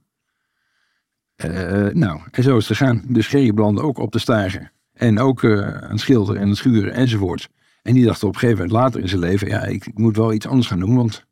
[1.35, 3.03] Eh, nou, en zo is het gegaan.
[3.07, 4.71] Dus Gerry belandde ook op de stijger.
[4.93, 7.49] En ook aan het schilderen en het schuren enzovoort.
[7.81, 10.17] En die dacht op een gegeven moment later in zijn leven, ja, ik, ik moet
[10.17, 11.25] wel iets anders gaan doen, want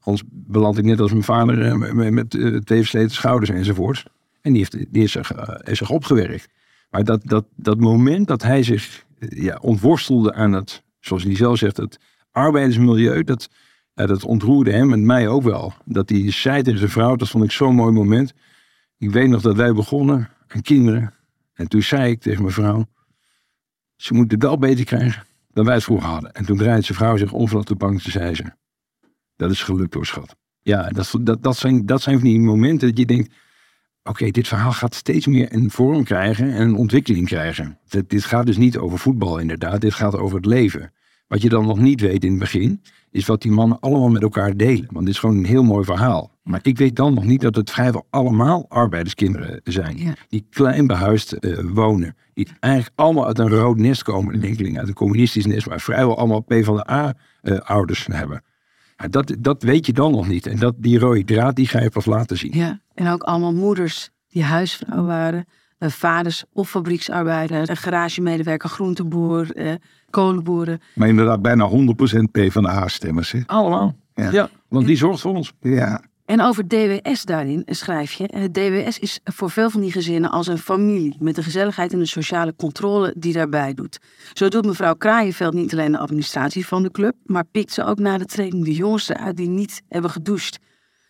[0.00, 4.04] anders beland ik net als mijn vader met, met versleten schouders enzovoort.
[4.40, 5.32] En die heeft, die heeft zich,
[5.62, 6.48] heeft zich opgewerkt.
[6.90, 11.58] Maar dat, dat, dat moment dat hij zich ja, ontworstelde aan het, zoals hij zelf
[11.58, 11.98] zegt, het
[12.30, 13.48] arbeidersmilieu, dat,
[13.94, 15.72] dat ontroerde hem en mij ook wel.
[15.84, 18.32] Dat hij zei tegen zijn vrouw, dat vond ik zo'n mooi moment.
[18.98, 21.14] Ik weet nog dat wij begonnen aan kinderen.
[21.52, 22.86] En toen zei ik tegen mijn vrouw,
[23.96, 26.32] ze moeten het wel beter krijgen dan wij het vroeger hadden.
[26.32, 28.44] En toen draaide zijn vrouw zich om van op de bank en zei ze,
[29.36, 30.36] dat is gelukt hoor schat.
[30.60, 33.34] Ja, dat, dat, dat, zijn, dat zijn van die momenten dat je denkt,
[34.04, 37.78] oké, dit verhaal gaat steeds meer een vorm krijgen en een ontwikkeling krijgen.
[37.88, 40.92] Dit, dit gaat dus niet over voetbal inderdaad, dit gaat over het leven.
[41.28, 44.22] Wat je dan nog niet weet in het begin, is wat die mannen allemaal met
[44.22, 44.86] elkaar delen.
[44.90, 46.30] Want dit is gewoon een heel mooi verhaal.
[46.42, 50.16] Maar ik weet dan nog niet dat het vrijwel allemaal arbeiderskinderen zijn.
[50.28, 52.16] Die klein behuisd uh, wonen.
[52.34, 54.34] Die eigenlijk allemaal uit een rood nest komen.
[54.34, 55.66] Een enkeling uit een communistisch nest.
[55.66, 58.42] Maar vrijwel allemaal P van de A-ouders uh, hebben.
[59.10, 60.46] Dat, dat weet je dan nog niet.
[60.46, 62.52] En dat, die rode draad, die ga je pas laten zien.
[62.54, 65.44] Ja, en ook allemaal moeders die huisvrouw waren.
[65.78, 69.72] Uh, vaders of fabrieksarbeider, een garagemedewerker, groenteboer, uh,
[70.10, 70.80] kolenboeren.
[70.94, 71.72] Maar inderdaad, bijna 100%
[72.30, 73.34] P van de A-stemmers.
[73.46, 73.96] Allemaal.
[74.14, 74.30] Ja.
[74.30, 74.48] ja.
[74.68, 75.52] want die zorgt voor ons.
[75.60, 76.02] Ja.
[76.24, 78.28] En over DWS daarin schrijf je.
[78.34, 81.16] Het DWS is voor veel van die gezinnen als een familie.
[81.18, 83.98] Met de gezelligheid en de sociale controle die daarbij doet.
[84.32, 87.14] Zo doet mevrouw Kraaienveld niet alleen de administratie van de club.
[87.24, 90.58] Maar pikt ze ook na de training de jongens eruit die niet hebben gedoucht.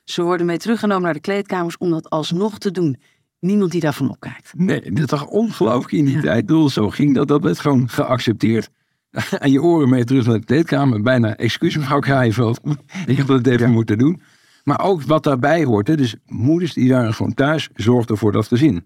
[0.04, 2.96] Ze worden mee teruggenomen naar de kleedkamers om dat alsnog te doen.
[3.40, 4.52] Niemand die daarvan opkijkt.
[4.56, 6.20] Nee, dat is toch ongelooflijk in die ja.
[6.20, 6.72] tijd.
[6.72, 7.28] Zo ging dat.
[7.28, 8.68] Dat werd gewoon geaccepteerd.
[9.38, 11.02] En je oren mee terug naar de kleedkamer.
[11.02, 12.60] Bijna excuus mevrouw Kraaienveld.
[13.06, 13.72] Ik heb dat even ja.
[13.72, 14.22] moeten doen.
[14.64, 15.86] Maar ook wat daarbij hoort.
[15.86, 18.84] Hè, dus moeders die waren gewoon thuis, zorgden voor dat gezin.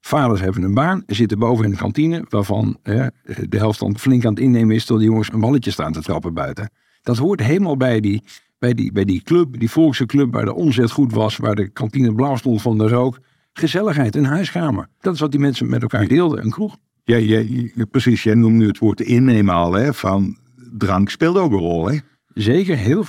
[0.00, 3.06] Vaders hebben een baan, zitten boven in de kantine, waarvan hè,
[3.48, 6.02] de helft dan flink aan het innemen is, tot de jongens een balletje staan te
[6.02, 6.70] trappen buiten.
[7.02, 8.22] Dat hoort helemaal bij die,
[8.58, 11.68] bij die, bij die club, die volkse club, waar de omzet goed was, waar de
[11.68, 13.18] kantine blauw stond van de rook.
[13.52, 14.88] Gezelligheid, een huiskamer.
[15.00, 16.76] Dat is wat die mensen met elkaar deelden, een kroeg.
[17.04, 17.44] Ja, ja,
[17.90, 18.22] precies.
[18.22, 20.38] Jij noemt nu het woord innemen al, hè, van
[20.72, 21.98] drank speelt ook een rol, hè?
[22.34, 23.06] Zeker, heel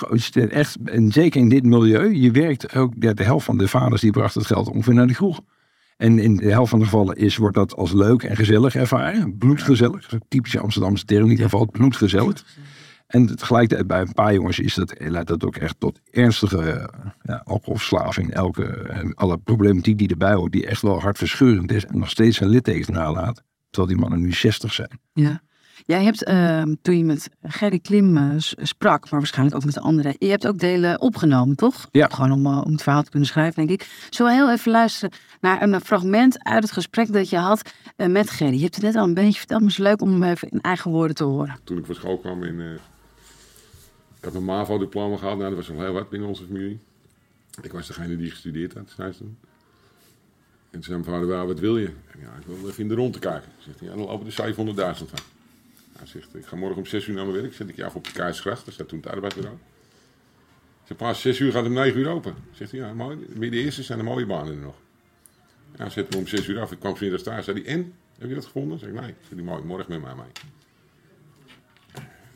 [0.49, 2.13] echt, en zeker in dit milieu.
[2.13, 5.13] Je werkt ook, de helft van de vaders die bracht het geld ongeveer naar de
[5.13, 5.41] kroeg.
[5.97, 9.37] En in de helft van de gevallen is, wordt dat als leuk en gezellig ervaren.
[9.37, 12.45] Bloedgezellig, typische Amsterdamse term in ieder geval, bloedgezellig.
[13.07, 16.89] En tegelijkertijd bij een paar jongens is dat, leidt dat ook echt tot ernstige
[17.21, 18.33] ja, alcoholverslaving.
[18.33, 21.85] Elke, alle problematiek die erbij hoort, die echt wel hartverscheurend is.
[21.85, 23.43] En nog steeds een litteken nalaat.
[23.69, 24.99] Terwijl die mannen nu 60 zijn.
[25.13, 25.41] Ja.
[25.85, 29.79] Jij hebt, uh, toen je met Gerry Klim uh, sprak, maar waarschijnlijk ook met de
[29.79, 31.87] anderen, je hebt ook delen opgenomen, toch?
[31.91, 32.07] Ja.
[32.07, 34.07] Gewoon om, uh, om het verhaal te kunnen schrijven, denk ik.
[34.09, 38.29] Zullen we heel even luisteren naar een fragment uit het gesprek dat je had met
[38.29, 38.55] Gerry?
[38.55, 40.49] Je hebt het net al een beetje verteld, maar het is leuk om hem even
[40.49, 41.59] in eigen woorden te horen.
[41.63, 42.59] Toen ik voor school kwam in...
[42.59, 46.79] ik had mijn MAVO-diploma gehad, nou, dat was nog heel wat binnen onze familie.
[47.61, 49.37] Ik was degene die gestudeerd had, zei ze toen.
[50.73, 51.89] En toen zei mijn vader, wat wil je?
[52.19, 53.51] Ja, ik wil even in de rond te kijken.
[53.59, 55.19] Zegt hij, ja, dan lopen de 700.000 van.
[56.03, 57.53] Hij zegt, ik ga morgen om 6 uur naar mijn werk.
[57.53, 58.65] Zet ik je af op de Kaarsgracht.
[58.65, 59.57] Dat staat toen het arbeidsbureau.
[60.81, 62.35] Ik zeg, pas 6 uur gaat om 9 uur open.
[62.51, 63.17] Zegt hij, ja, mooi.
[63.35, 64.75] De eerste zijn de mooie banen er nog.
[65.77, 66.71] Ja, zet me om 6 uur af.
[66.71, 67.43] Ik kwam vanmiddag daar.
[67.43, 67.93] Zei hij, en?
[68.17, 68.79] Heb je dat gevonden?
[68.79, 69.13] Zeg ik, nee.
[69.21, 70.31] Zeg die mooi, morgen met mij mee.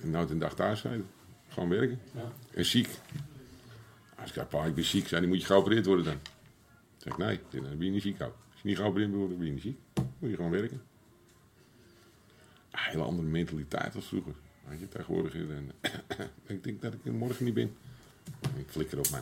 [0.01, 1.05] En nooit een dag thuis zijn.
[1.47, 1.99] Gewoon werken.
[2.13, 2.31] Ja.
[2.53, 2.89] En ziek.
[4.15, 5.07] Als ik zei, pa, ik ben ziek.
[5.07, 6.19] Zei die moet je geopereerd worden dan?
[6.97, 7.39] Zeg ik, nee.
[7.49, 8.35] Dan ben je niet ziek ook.
[8.51, 9.77] Als je niet geopereerd wordt, dan ben je niet ziek.
[10.19, 10.81] Moet je gewoon werken
[12.87, 14.33] hele andere mentaliteit als vroeger.
[14.67, 15.33] Weet je, tegenwoordig.
[15.33, 15.71] En,
[16.55, 17.75] ik denk dat ik morgen niet ben.
[18.41, 19.21] Ik flikker op man.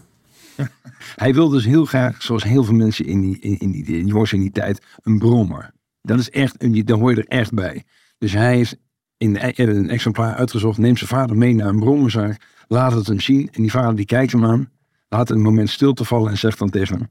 [1.15, 4.33] Hij wil dus heel graag, zoals heel veel mensen in die, in, die, die jongens
[4.33, 5.73] in die tijd, een brommer.
[6.01, 7.83] Dat is echt, dan hoor je er echt bij.
[8.17, 8.75] Dus hij is
[9.17, 13.49] in een exemplaar uitgezocht, neemt zijn vader mee naar een brommerzaak, laat het hem zien.
[13.51, 14.71] En die vader die kijkt hem aan,
[15.09, 17.07] laat een moment stil te vallen en zegt dan tegen hem.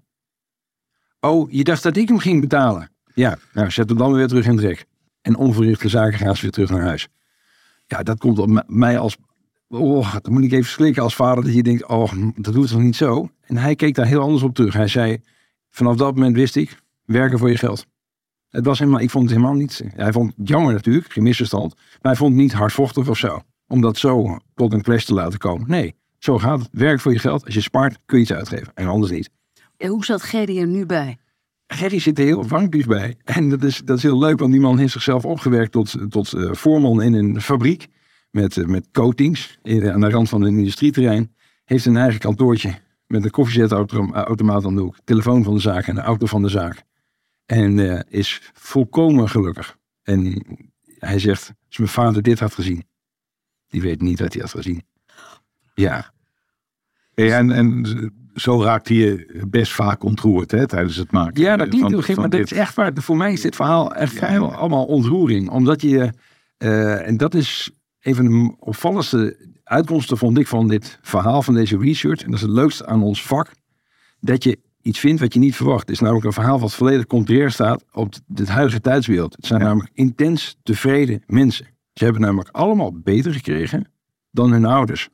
[1.20, 2.90] Oh, je dacht dat ik hem ging betalen?
[3.14, 4.86] Ja, nou zet hem dan weer terug in het rek
[5.24, 7.08] en onverrichte zaken gaan ze weer terug naar huis.
[7.87, 9.16] Ja, dat komt op mij als,
[9.68, 12.80] oh, dan moet ik even slikken als vader, dat je denkt, oh, dat doet toch
[12.80, 13.30] niet zo?
[13.40, 14.74] En hij keek daar heel anders op terug.
[14.74, 15.18] Hij zei,
[15.70, 17.87] vanaf dat moment wist ik, werken voor je geld.
[18.48, 21.74] Het was helemaal, ik vond het helemaal niet, hij vond het jammer natuurlijk, geen misverstand,
[21.74, 23.42] maar hij vond het niet hardvochtig of zo.
[23.66, 25.68] Om dat zo tot een clash te laten komen.
[25.68, 26.68] Nee, zo gaat het.
[26.72, 27.44] Werk voor je geld.
[27.44, 28.72] Als je spaart, kun je iets uitgeven.
[28.74, 29.30] En anders niet.
[29.76, 31.18] En hoe zat Gerry er nu bij?
[31.74, 33.16] Gerry zit er heel warmpjes bij.
[33.24, 36.32] En dat is, dat is heel leuk, want die man heeft zichzelf opgewerkt tot, tot
[36.32, 37.87] uh, voorman in een fabriek.
[38.30, 41.34] Met, uh, met coatings in, aan de rand van een industrieterrein.
[41.64, 42.74] Heeft een eigen kantoortje
[43.06, 44.96] met een koffiezetautomaat aan de hoek.
[45.04, 46.82] Telefoon van de zaak en de auto van de zaak.
[47.46, 49.76] En is volkomen gelukkig.
[50.02, 50.44] En
[50.98, 52.84] hij zegt, als mijn vader dit had gezien.
[53.68, 54.82] Die weet niet wat hij had gezien.
[55.74, 56.12] Ja.
[57.14, 57.84] En, en
[58.35, 61.42] zo raakte je best vaak ontroerd hè, tijdens het maken.
[61.42, 62.51] Ja, dat klinkt heel gek, maar dat dit.
[62.51, 62.92] is echt waar.
[62.94, 65.51] Voor mij is dit verhaal echt vrijwel allemaal ontroering.
[65.51, 66.12] Omdat je,
[66.57, 67.70] eh, en dat is
[68.01, 72.23] een van de opvallendste uitkomsten, vond ik, van dit verhaal, van deze research.
[72.23, 73.51] En dat is het leukste aan ons vak.
[74.20, 75.81] Dat je iets vindt wat je niet verwacht.
[75.81, 79.37] Het is namelijk een verhaal wat volledig contrair staat op het huidige tijdsbeeld.
[79.37, 81.66] Het zijn namelijk intens tevreden mensen.
[81.92, 83.92] Ze hebben namelijk allemaal beter gekregen
[84.31, 85.09] dan hun ouders.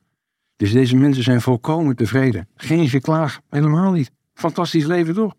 [0.61, 2.47] Dus deze mensen zijn volkomen tevreden.
[2.55, 4.11] Geen geklaag, helemaal niet.
[4.33, 5.33] Fantastisch leven toch?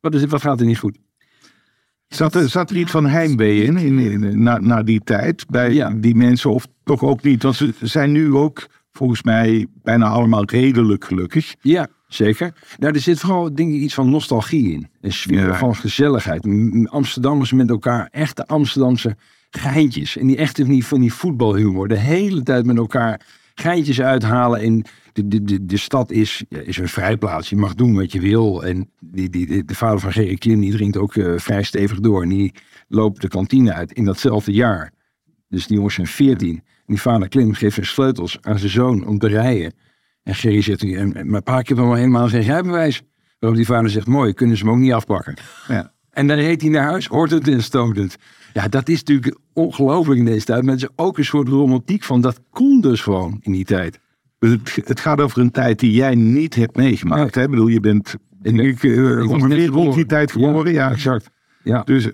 [0.00, 0.98] Wat, is, wat gaat er niet goed?
[2.06, 5.72] Zat er, zat er iets van heimwee in, in, in- na, na die tijd bij
[5.72, 5.90] Ja.
[5.90, 7.42] die mensen of toch ook niet?
[7.42, 11.54] Want ze zijn nu ook volgens mij bijna allemaal redelijk gelukkig.
[11.60, 12.52] Ja, zeker.
[12.78, 14.88] Nou, er zit vooral denk ik iets van nostalgie in.
[15.00, 15.54] Een sfeer Ja.
[15.58, 16.46] van gezelligheid.
[16.90, 18.08] Amsterdammers met elkaar.
[18.10, 19.16] Echte Amsterdamse
[19.50, 20.16] geintjes.
[20.16, 21.88] En die echt van die, van die voetbalhumor.
[21.88, 23.20] De hele tijd met elkaar
[23.54, 24.60] geintjes uithalen.
[24.60, 27.48] En de, de, de, de stad is, is een vrijplaats.
[27.48, 28.64] Je mag doen wat je wil.
[28.64, 32.22] En die, die, de vader van Gerry Klim die drinkt ook eh, vrij stevig door.
[32.22, 32.54] En die
[32.88, 34.92] loopt de kantine uit in datzelfde jaar.
[35.48, 36.48] Dus die jongens zijn 14.
[36.56, 39.72] En die vader Klim geeft zijn sleutels aan zijn zoon om te rijden.
[40.22, 43.02] En Gerry zegt, "En- maar pa, ik heb helemaal helemaal geen rijbewijs.
[43.38, 45.34] Waarop die vader zegt, mooi, kunnen ze hem ook niet afpakken.
[45.68, 45.92] Ja.
[46.10, 48.16] En dan reed hij naar huis, hoort het en stotend.
[48.54, 50.62] Ja, dat is natuurlijk ongelooflijk in deze tijd.
[50.62, 54.00] Maar het is ook een soort romantiek van, dat kon dus gewoon in die tijd.
[54.38, 57.34] Het, het gaat over een tijd die jij niet hebt meegemaakt.
[57.34, 57.42] Hè?
[57.42, 58.66] Ik bedoel, je bent Ik- net
[59.28, 60.72] ongeveer rond die tijd geboren.
[60.72, 61.30] Ja, exact.
[61.62, 62.12] Ja, Dus eh,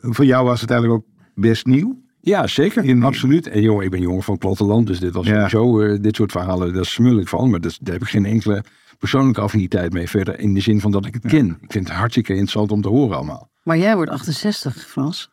[0.00, 2.00] voor jou was het eigenlijk ook best nieuw.
[2.20, 2.84] ja zeker.
[2.84, 3.46] In- absoluut.
[3.46, 5.48] En jongen, ik ben jongen van het platteland, dus dit was Ja.
[5.48, 7.50] sowieso, eh, dit soort verhalen, daar smul ik van.
[7.50, 8.64] Maar dat, daar heb ik geen enkele
[8.98, 10.38] persoonlijke affiniteit mee verder.
[10.38, 11.58] In de zin van dat ik het ken.
[11.60, 13.50] Ik vind het hartstikke interessant om te horen allemaal.
[13.62, 15.30] Maar jij wordt 68, Frans.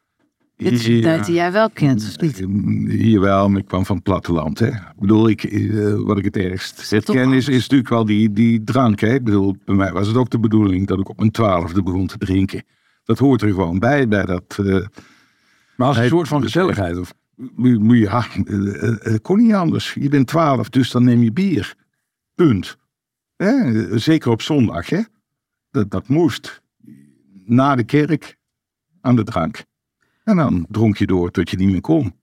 [0.59, 2.37] Dit is een tijd die jij wel kent, of niet?
[2.91, 4.59] Hier wel, maar ik kwam van het platteland.
[4.59, 4.67] Hè.
[4.67, 8.31] Ik bedoel, ik, eh, wat ik het ergst toch herken is, is natuurlijk wel die,
[8.33, 8.99] die drank.
[8.99, 9.13] Hè.
[9.13, 12.07] Ik bedoel, bij mij was het ook de bedoeling dat ik op mijn twaalfde begon
[12.07, 12.63] te drinken.
[13.03, 14.57] Dat hoort er gewoon bij, bij dat...
[14.57, 14.85] eh,
[15.77, 16.97] Maar als een soort van gezelligheid.
[16.97, 17.13] Of,
[17.55, 19.93] moet je- ja, eh, eh, het kon niet anders.
[19.93, 21.75] Je bent twaalf, dus dan neem je bier.
[22.35, 22.77] Punt.
[23.35, 23.97] Hè?
[23.99, 25.01] Zeker op zondag, hè.
[25.71, 26.61] Dat, dat moest.
[27.45, 28.37] Na de kerk,
[29.01, 29.63] aan de drank.
[30.29, 32.13] En dan dronk je door tot je niet meer kon.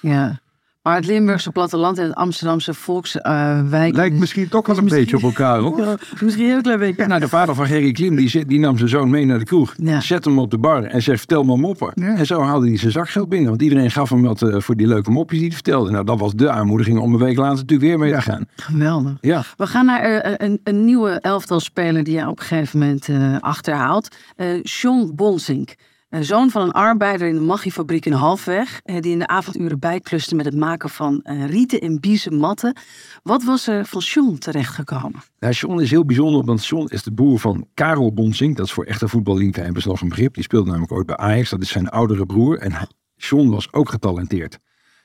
[0.00, 0.40] Ja.
[0.82, 3.94] Maar het Limburgse platteland en het Amsterdamse volkswijk...
[3.94, 5.98] Lijkt misschien toch wel een beetje op elkaar, hoor.
[6.20, 7.06] Misschien heel klein beetje.
[7.06, 9.44] Nou, de vader van Gerry Klim, die, zet- die nam zijn zoon mee naar de
[9.44, 9.74] kroeg.
[9.76, 10.00] Ja.
[10.00, 11.92] Zet hem op de bar en zegt, vertel me moppen.
[11.94, 12.16] Ja.
[12.16, 13.48] En zo haalde hij zijn zakgeld binnen.
[13.48, 15.90] Want iedereen gaf hem wat eh, voor die leuke mopjes die hij vertelde.
[15.90, 18.46] Nou, dat was de aanmoediging om een week later natuurlijk weer mee te gaan.
[18.56, 19.12] Geweldig.
[19.20, 23.08] Ja, We gaan naar eh, een, een nieuwe elftalspeler die je op een gegeven moment
[23.08, 24.16] eh, achterhaalt.
[24.36, 25.74] Eh John Bonsink.
[26.12, 28.80] Eh, zoon van een arbeider in de Maggi-fabriek in Halfweg.
[28.82, 32.76] eh, die in de avonduren bijkluste met het maken van eh, rieten en biezen matten.
[33.22, 35.20] Wat was er van John terechtgekomen?
[35.38, 38.56] nou, John is heel bijzonder, want John is de broer van Karel Bonsink.
[38.56, 40.34] Dat is voor echte voetballiefhebbers nog een begrip.
[40.34, 41.50] Die speelde namelijk ooit bij Ajax.
[41.50, 42.58] Dat is zijn oudere broer.
[42.58, 42.72] En
[43.16, 44.58] John was ook getalenteerd.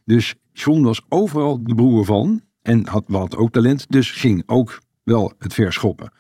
[0.06, 2.42] Dus John was overal de broer van.
[2.62, 3.86] En had, had ook talent.
[3.90, 6.12] Dus ging ook wel het verschoppen.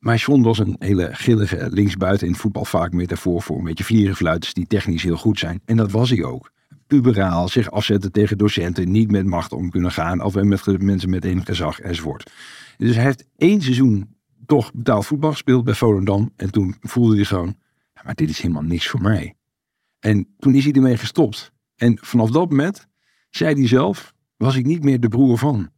[0.00, 2.64] Maar John was een hele gillige linksbuiten in voetbal.
[2.64, 5.60] Vaak metafoor voor een beetje vlierenfluiters die technisch heel goed zijn.
[5.64, 6.52] En dat was hij ook.
[6.86, 8.90] Puberaal, zich afzetten tegen docenten.
[8.90, 10.22] Niet met macht om kunnen gaan.
[10.22, 12.30] Of met mensen met enig gezag enzovoort.
[12.76, 14.14] Dus hij heeft één seizoen
[14.46, 16.32] toch betaald voetbal gespeeld bij Volendam.
[16.36, 17.56] En toen voelde hij gewoon,
[18.04, 19.34] maar dit is helemaal niks voor mij.
[19.98, 21.52] En toen is hij ermee gestopt.
[21.76, 22.86] En vanaf dat moment,
[23.30, 25.70] zei hij zelf, was ik niet meer de broer van.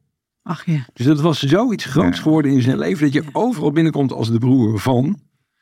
[0.43, 0.87] Ach ja.
[0.93, 2.23] Dus dat was zoiets groots Ja.
[2.23, 3.05] geworden in zijn leven.
[3.05, 5.21] Dat je overal binnenkomt als de broer van.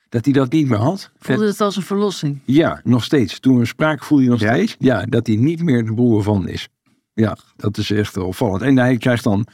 [0.08, 1.10] Dat hij dat niet meer had.
[1.18, 2.38] Voelde het als een verlossing?
[2.44, 3.40] Ja, nog steeds.
[3.40, 4.52] Toen we spraken voelde hij nog Ja?
[4.54, 4.76] steeds.
[4.78, 6.68] Ja, dat hij niet meer de broer van is.
[7.14, 8.62] Ja, dat is echt opvallend.
[8.62, 9.46] En hij krijgt dan...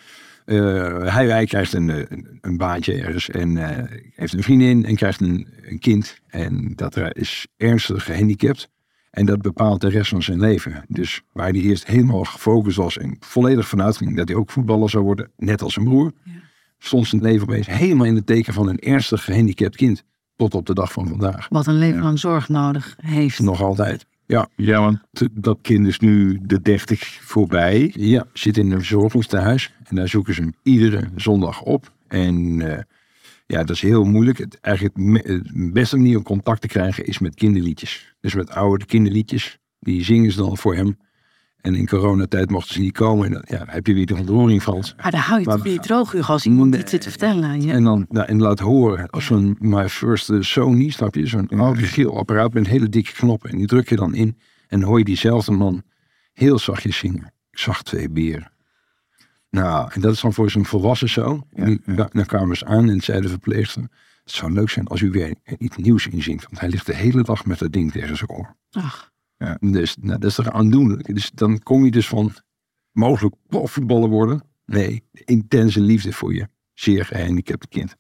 [0.45, 0.57] eh,
[1.15, 4.95] hij, hij krijgt een, eh, een, een baantje ergens en eh, heeft een vriendin en
[4.97, 6.19] krijgt een, een kind.
[6.27, 8.69] En dat er is ernstig gehandicapt.
[9.17, 10.85] En dat bepaalt de rest van zijn leven.
[10.89, 14.91] Dus waar hij eerst helemaal gefocust was en volledig vanuit ging dat hij ook voetballer
[14.91, 16.13] zou worden, net als zijn broer,
[16.79, 20.05] stond zijn leven opeens helemaal in het teken van een ernstig gehandicapt kind.
[20.37, 21.47] Tot op de dag van vandaag.
[21.49, 23.41] Wat een leven lang zorg nodig heeft.
[23.41, 24.07] Nog altijd.
[24.27, 24.99] Ja, Ja, want
[25.33, 27.93] dat kind is nu de 30 voorbij.
[27.95, 29.73] Ja, zit in een verzorgingstehuis.
[29.85, 31.93] En daar zoeken ze hem iedere zondag op.
[32.09, 32.83] En eh,
[33.47, 34.39] ja, dat is heel moeilijk.
[34.39, 38.15] Het, eigenlijk het het beste manier om contact te krijgen is met kinderliedjes.
[38.21, 39.59] Dus met oude kinderliedjes.
[39.79, 40.99] Die zingen ze dan voor hem.
[41.61, 43.27] En in coronatijd mochten ze niet komen.
[43.27, 44.85] En dan, ja, dan heb je weer de ontroering van.
[45.03, 47.45] Maar daar hou je Maar- toch niet droog, Hugo, als iemand iets zit te vertellen
[47.45, 47.73] aan je.
[47.73, 49.11] En dan nou, en laat horen.
[49.11, 51.27] Als zo'n My First Sony, snap je?
[51.27, 53.51] Zo'n oud geel apparaat met hele dikke knoppen.
[53.51, 54.39] En die druk je dan in.
[54.69, 55.83] En dan hoor je diezelfde man
[56.33, 57.33] heel zachtjes zingen.
[57.51, 58.51] Ik zag twee beren.
[59.57, 61.47] Nou, en dat is dan voor zo'n volwassen zoon.
[61.51, 62.09] Ja, ja.
[62.13, 63.83] Dan kwamen ze aan en zei de verpleegster...
[64.25, 66.43] Het zou leuk zijn als u weer iets nieuws inziet.
[66.43, 68.57] Want hij ligt de hele dag met dat ding tegen zijn oor.
[68.71, 69.13] Ach,
[69.61, 71.15] Dus nou, dat is toch aandoenlijk.
[71.15, 72.33] Dus dan kom je dus van
[72.93, 74.43] mogelijk profvoetballer worden.
[74.65, 77.97] Nee, intense liefde voor je zeer gehandicapte kind.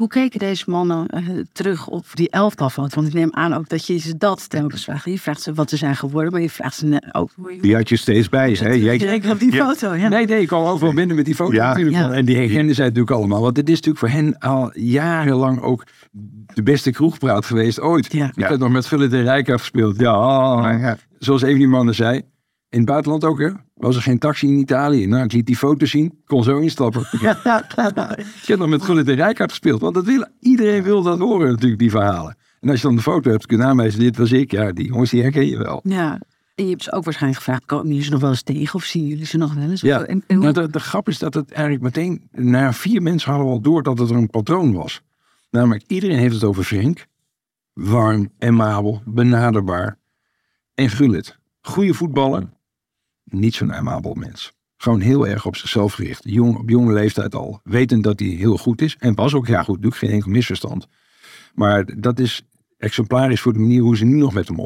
[0.00, 2.94] Hoe keken deze mannen eh, terug op die elftalfoto?
[2.94, 5.04] Want ik neem aan ook dat je ze dat telkens vraagt.
[5.04, 7.88] Je vraagt ze wat ze zijn geworden, maar je vraagt ze net ook Die had
[7.88, 8.56] je steeds bij je.
[8.56, 8.68] Hè?
[8.70, 9.66] Jij, direct op die Ja.
[9.66, 9.94] foto.
[9.94, 10.08] Ja.
[10.08, 11.68] Nee, nee, ik kwam overal binnen met die foto Ja.
[11.68, 11.96] natuurlijk.
[11.96, 12.12] Ja.
[12.12, 13.40] En die herkenden zij natuurlijk allemaal.
[13.40, 15.86] Want dit is natuurlijk voor hen al jarenlang ook
[16.54, 18.12] de beste kroegpraat geweest ooit.
[18.12, 18.32] Ja.
[18.34, 20.00] Ik heb nog met Gullit en Rijkaard gespeeld.
[20.00, 22.22] Ja, zoals een van die mannen zei.
[22.70, 23.50] In het buitenland ook, hè?
[23.74, 25.06] Was er geen taxi in Italië?
[25.06, 26.20] Nou, ik liet die foto zien.
[26.24, 27.00] Kon zo instappen.
[28.42, 29.80] Ik heb nog met Gullit en Rijkaard gespeeld.
[29.80, 32.36] Want dat wil, iedereen wil dat horen natuurlijk, die verhalen.
[32.60, 34.50] En als je dan de foto hebt, kun je aanwijzen, dit was ik.
[34.50, 35.80] Ja, die jongens, die herken je wel.
[35.84, 36.20] Ja.
[36.54, 38.84] En je hebt ze ook waarschijnlijk gevraagd, komen jullie ze nog wel eens tegen of
[38.84, 39.80] zien jullie ze nog wel eens?
[39.80, 43.02] Ja, en, en hoe- nou, de, de grap is dat het eigenlijk meteen, na vier
[43.02, 45.02] mensen hadden we al door dat het er een patroon was.
[45.50, 47.06] Namelijk, iedereen heeft het over Frank.
[47.72, 49.98] Warm, amabel, benaderbaar.
[50.74, 51.38] En Gullit.
[51.60, 52.48] Goede voetballer.
[53.30, 54.52] Niet zo'n amabel mens.
[54.76, 56.22] Gewoon heel erg op zichzelf gericht.
[56.24, 57.60] Jong, op jonge leeftijd al.
[57.64, 58.96] Wetend dat hij heel goed is.
[58.98, 59.82] En was ook heel goed.
[59.82, 60.86] Doe ik geen enkel misverstand.
[61.54, 62.42] Maar dat is
[62.78, 64.58] exemplarisch voor de manier hoe ze nu nog met hem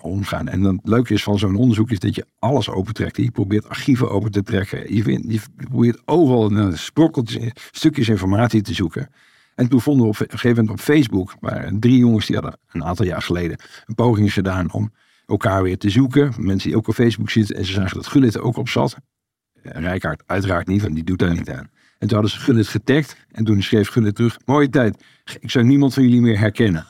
[0.00, 0.48] omgaan.
[0.48, 3.16] En dan het leuke is van zo'n onderzoek is dat je alles opentrekt.
[3.16, 4.94] Je probeert archieven open te trekken.
[4.94, 9.10] Je, probeert overal een sprokkeltjes, stukjes informatie te zoeken.
[9.54, 12.58] En toen vonden we op een gegeven moment op Facebook, waren drie jongens die hadden
[12.72, 14.92] een aantal jaar geleden een poging gedaan om
[15.26, 16.32] elkaar weer te zoeken.
[16.38, 18.96] Mensen die ook op Facebook zitten en ze zagen dat Gullit er ook op zat.
[19.62, 21.70] Eh, Rijkaard uiteraard niet, want die doet daar niet aan.
[21.98, 25.04] En toen hadden ze Gullit getagd en toen schreef Gullit terug, mooie tijd,
[25.40, 26.86] ik zou niemand van jullie meer herkennen.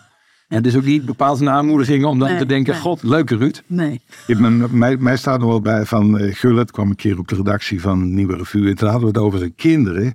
[0.49, 2.83] En het is ook niet bepaald een aanmoediging om dan Nee, te denken, nee.
[2.83, 3.63] god, leuke Ruud.
[3.67, 4.01] Nee.
[4.71, 7.81] mij, mij staat er wel bij van eh Gullit kwam een keer op de redactie
[7.81, 8.69] van Nieuwe Revue.
[8.69, 10.15] En toen hadden we het over zijn kinderen.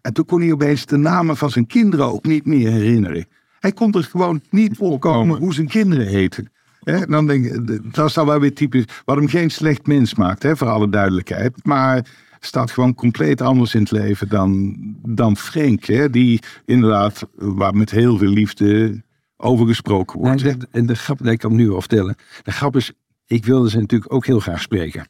[0.00, 3.26] En toen kon hij opeens de namen van zijn kinderen ook niet meer herinneren.
[3.58, 6.50] Hij kon er gewoon niet voorkomen hoe zijn kinderen heten.
[6.90, 8.84] Hè, dan denk ik, dat is dan wel weer typisch.
[9.04, 11.64] Wat hem geen slecht mens maakt, hè, voor alle duidelijkheid.
[11.64, 12.06] Maar
[12.40, 15.84] staat gewoon compleet anders in het leven dan, dan Frank.
[15.84, 19.02] Hè, die inderdaad, waar met heel veel liefde
[19.36, 20.66] over gesproken wordt.
[20.70, 22.16] en de grap, ik kan nu al vertellen.
[22.42, 22.92] De grap is,
[23.26, 25.08] ik wilde ze natuurlijk ook heel graag spreken.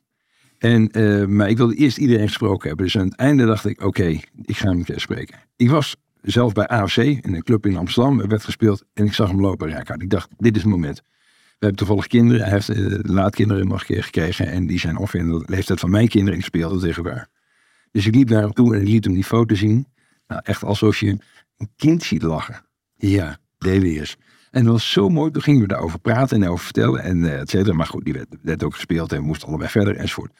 [0.58, 2.86] En, eh, maar ik wilde eerst iedereen gesproken hebben.
[2.86, 4.06] Dus aan het einde dacht ik, oké,
[4.42, 5.38] ik ga hem een spreken.
[5.56, 8.20] Ik was zelf bij AFC, in een club in Amsterdam.
[8.20, 9.86] Er werd gespeeld en ik zag hem lopen.
[10.00, 11.02] Ik dacht, dit is het moment.
[11.58, 12.42] We hebben toevallig kinderen.
[12.42, 14.46] Hij heeft eh, laadkinderen nog een keer gekregen.
[14.46, 16.34] En die zijn ongeveer in de leeftijd van mijn kinderen.
[16.34, 17.28] Die speelden tegen elkaar.
[17.90, 19.86] Dus ik liep naar hem toe en ik liet hem die foto zien.
[20.26, 21.18] Nou, echt alsof je
[21.56, 22.64] een kind ziet lachen.
[22.96, 24.16] Ja, eens.
[24.50, 25.30] En dat was zo mooi.
[25.30, 27.76] Toen gingen we daarover praten en over vertellen en eh, et cetera.
[27.76, 30.32] Maar goed, die werd, werd ook gespeeld en we moesten allebei verder enzovoort.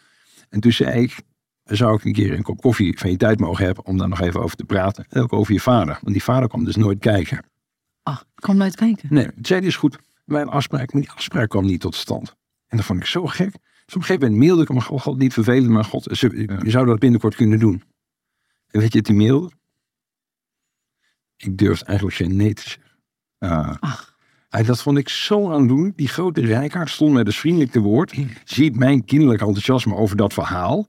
[0.48, 1.20] En toen zei ik,
[1.64, 4.20] zou ik een keer een kop koffie van je tijd mogen hebben om daar nog
[4.20, 5.06] even over te praten.
[5.08, 5.98] En ook over je vader.
[6.00, 7.44] Want die vader kwam dus nooit kijken.
[8.02, 9.08] Ach, ik kom nooit kijken.
[9.12, 9.98] Nee, het zei is goed.
[10.28, 12.36] Mijn afspraak, maar die afspraak kwam niet tot stand.
[12.66, 13.50] En dat vond ik zo gek.
[13.52, 16.58] Dus op een gegeven moment mailde ik hem, god, god niet vervelend, maar god, ze-
[16.64, 17.82] je zou dat binnenkort kunnen doen.
[18.70, 19.50] En weet je, het die mailde?
[21.36, 22.82] Ik durfde eigenlijk geen nee te zeggen.
[23.80, 23.98] Ah.
[24.48, 25.96] En dat vond ik zo aandoenlijk.
[25.96, 28.14] Die grote rijkaard stond met een vriendelijk te woord.
[28.44, 30.86] Ziet mijn kinderlijk enthousiasme over dat verhaal.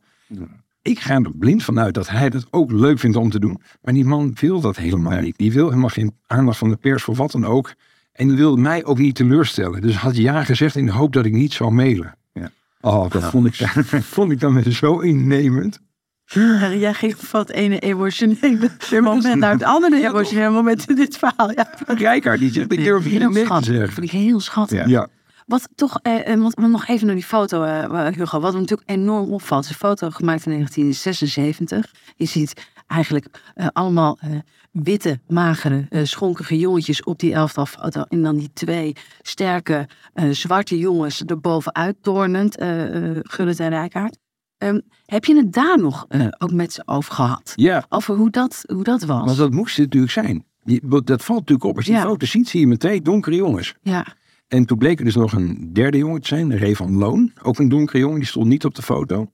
[0.81, 3.61] Ik ga er blind vanuit dat hij het ook leuk vindt om te doen.
[3.81, 5.37] Maar die man wil dat helemaal niet.
[5.37, 7.73] Die wil helemaal geen aandacht van de pers voor wat dan ook.
[8.19, 9.81] En die wilde mij ook niet teleurstellen.
[9.81, 12.15] Dus had ja gezegd in de hoop dat ik niet zou mailen.
[12.33, 12.51] Ja.
[12.81, 13.55] Oh, dat vond, ik,
[14.15, 15.79] vond ik dan weer zo innemend.
[16.25, 21.17] Ja, Jij ging van het ene emotionele moment naar het andere emotionele moment in dit
[21.17, 21.51] verhaal.
[21.51, 23.91] Ja, Rijkaard die zegt, ik durf hier heel nee te zeggen.
[23.93, 24.77] Vind ik heel schattig.
[24.77, 24.87] Ja.
[24.87, 25.07] Ja.
[25.45, 28.39] Wat toch, eh, eh, want, nog even naar die foto, eh, Hugo.
[28.39, 29.65] Wat me natuurlijk enorm opvalt.
[29.65, 31.91] Het is een foto gemaakt in 1976.
[32.15, 32.53] Je ziet
[32.89, 34.29] eigenlijk eh, allemaal eh,
[34.71, 38.01] witte, magere, eh, schonkige jongetjes op die elftalfoto.
[38.01, 39.87] En dan die twee sterke,
[40.31, 42.59] zwarte jongens erbovenuit tornend.
[42.61, 44.17] uh, Gullit en Rijkaard.
[44.57, 46.05] Ehm, heb je het daar nog
[46.37, 47.53] ook met ze over gehad?
[47.55, 49.25] ja, Over hoe dat, hoe dat was?
[49.25, 50.45] want dat moest het natuurlijk zijn.
[50.63, 51.75] Je- Dat valt natuurlijk op.
[51.75, 51.99] Als je Ja.
[52.01, 53.73] die foto ziet, zie je met twee donkere jongens.
[53.81, 54.05] Ja,
[54.47, 57.31] En toen bleek er dus nog een derde jongen te zijn, Ray van Loon.
[57.43, 59.31] Ook een donkere jongen, die stond niet op de foto.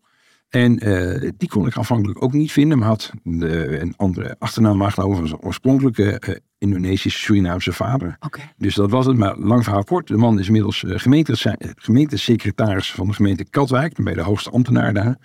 [0.50, 4.84] En eh, die kon ik aanvankelijk ook niet vinden, maar had de, een andere achternaam
[4.84, 8.18] aangenomen van zijn oorspronkelijke eh, Indonesische Surinaamse vader.
[8.58, 10.08] Dus dat was het, maar lang verhaal kort.
[10.08, 14.94] De man is inmiddels eh, eh, gemeentesecretaris van de gemeente Katwijk, bij de hoogste ambtenaar
[14.94, 15.18] daar.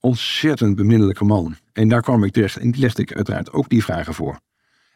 [0.00, 1.56] Ontzettend bemiddelijke man.
[1.72, 4.38] En daar kwam ik terecht en die legde ik uiteraard ook die vragen voor.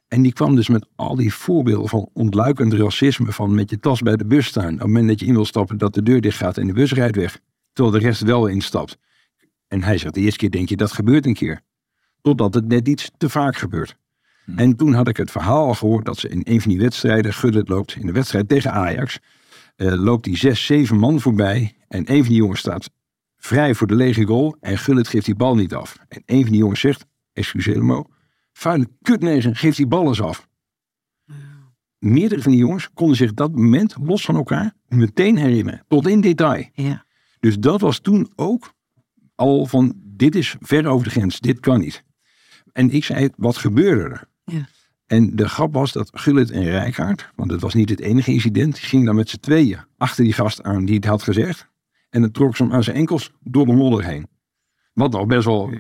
[0.09, 3.33] En die kwam dus met al die voorbeelden van ontluikend racisme.
[3.33, 4.73] Van met je tas bij de bus staan.
[4.73, 6.73] Op het moment dat je in wil stappen, dat de deur dicht gaat en de
[6.73, 7.41] bus rijdt weg.
[7.73, 8.99] Terwijl de rest wel instapt.
[9.69, 11.61] En hij zegt, de eerste keer denk je, dat gebeurt een keer.
[12.21, 13.97] Totdat het net iets te vaak gebeurt.
[14.57, 17.33] En toen had ik het verhaal al gehoord dat ze in een van die wedstrijden,
[17.33, 19.19] Gullit loopt in de wedstrijd tegen Ajax,
[19.77, 21.77] eh, loopt die zes, zeven man voorbij.
[21.89, 22.91] En een van die jongens staat
[23.37, 25.99] vrij voor de lege goal en Gullit geeft die bal niet af.
[26.09, 28.05] En een van die jongens zegt, excuseer me,
[28.53, 30.49] vuile kutnegen, geef die bal eens af.
[31.99, 35.85] Meerdere van die jongens konden zich dat moment, los van elkaar, meteen herinneren.
[35.89, 36.69] Tot in detail.
[36.73, 37.05] Ja.
[37.41, 38.73] Dus dat was toen ook
[39.39, 42.05] al van, dit is ver over de grens, dit kan niet.
[42.73, 44.29] En ik zei, wat gebeurde er?
[44.45, 44.69] Ja.
[45.07, 48.75] En de grap was dat Gullit en Rijkaard, want het was niet het enige incident,
[48.75, 51.69] die gingen dan met z'n tweeën achter die gast aan die het had gezegd.
[52.11, 54.29] En dan trok ze hem aan zijn enkels door de modder heen.
[54.93, 55.71] Wat nog best wel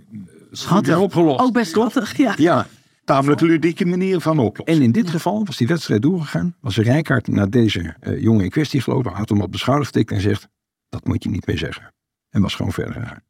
[0.50, 1.40] schattig opgelost.
[1.40, 2.34] Ook best schattig, ja.
[2.36, 2.66] Ja,
[3.04, 4.76] Tamelijk ludieke manier van oplossen.
[4.76, 6.56] en in dit geval was die wedstrijd doorgegaan.
[6.60, 9.12] Was Rijkaard naar deze eh, jongen in kwestie gelopen.
[9.12, 10.48] Had hem op de schouder getikt en zegt,
[10.88, 11.94] dat moet je niet meer zeggen.
[12.30, 13.22] En was gewoon verder gegaan.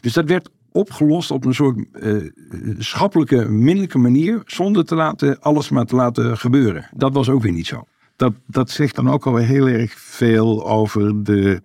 [0.00, 2.14] Dus dat werd opgelost op een soort eh,
[2.78, 4.42] schappelijke, minderlijke manier.
[4.46, 6.88] Zonder te laten, alles maar te laten gebeuren.
[6.96, 7.84] Dat was ook weer niet zo.
[8.16, 11.60] dat, dat zegt dan ook alweer heel erg veel over de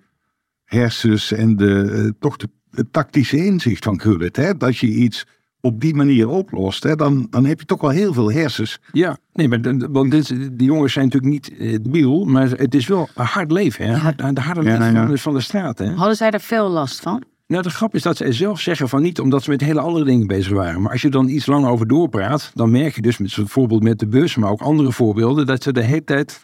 [0.64, 4.36] hersens en de, eh, toch de, het tactische inzicht van Gullit.
[4.36, 4.58] Hè?
[4.58, 5.26] Dat je iets
[5.62, 6.96] op die manier oplost, hè?
[6.96, 8.80] Dan, dan heb je toch wel heel veel hersens.
[8.92, 12.26] Ja, nee, maar de- want dit, die jongens zijn natuurlijk niet eh, debiel.
[12.26, 13.86] Maar het is wel een hard leven.
[13.88, 13.96] Hè?
[13.96, 15.06] Hard- De harde Ja, leven nou ja.
[15.08, 15.78] van, van de straat.
[15.78, 15.92] Hè?
[15.94, 17.24] Hadden zij daar veel last van?
[17.54, 20.06] Nou, de grap is dat ze zelf zeggen van niet omdat ze met hele andere
[20.06, 20.82] dingen bezig waren.
[20.82, 23.84] Maar als je dan iets lang over doorpraat, dan merk je dus met zo'n voorbeeld
[23.84, 26.44] met de bus, maar ook andere voorbeelden, dat ze de hele tijd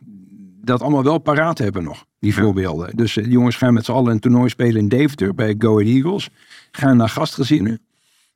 [0.62, 2.95] dat allemaal wel paraat hebben nog, die voorbeelden.
[2.95, 5.80] Dus eh, de jongens gaan met z'n allen een toernooi spelen in Deventer bij Go
[5.80, 6.30] Ahead Eagles.
[6.72, 7.80] Gaan naar gastgezinnen.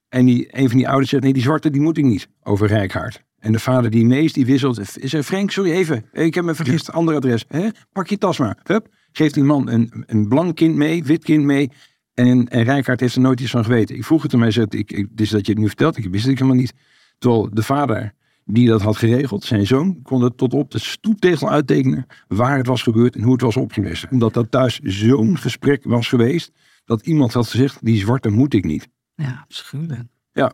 [0.10, 2.68] En die, een van die ouders zegt, nee, die zwarte die moet ik niet, over
[2.68, 3.24] Rijkaard.
[3.40, 4.80] En de vader die mee is, die wisselt.
[5.02, 7.46] Zegt, Frank, sorry even, ik heb me vergist, ander adres.
[7.48, 7.70] Hè?
[7.92, 8.58] Pak je tas maar.
[8.64, 8.88] Hup.
[9.12, 11.72] Geeft die man een, een blank kind mee, wit kind mee.
[12.14, 13.96] En, en Rijkaard heeft er nooit iets van geweten.
[13.96, 16.12] Ik vroeg het hem, hij zei, ik, ik, dus dat je het nu vertelt, ik
[16.12, 16.74] wist het helemaal niet.
[17.18, 18.14] Terwijl de vader
[18.46, 22.68] die dat had geregeld, zijn zoon, kon het tot op de stoeptegel uittekenen waar het
[22.68, 24.08] was gebeurd en hoe het was opgelost.
[24.10, 26.52] Omdat dat thuis zo'n gesprek was geweest,
[26.86, 28.88] dat iemand had gezegd, die zwarte moet ik niet.
[29.16, 30.04] Ja, afschuwelijk.
[30.32, 30.54] Ja.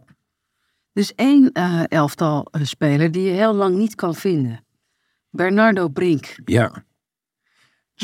[0.94, 4.64] Dus één eh, elftal eh, speler die je heel lang niet kan vinden.
[5.30, 6.36] Bernardo Brink.
[6.46, 6.84] Ja.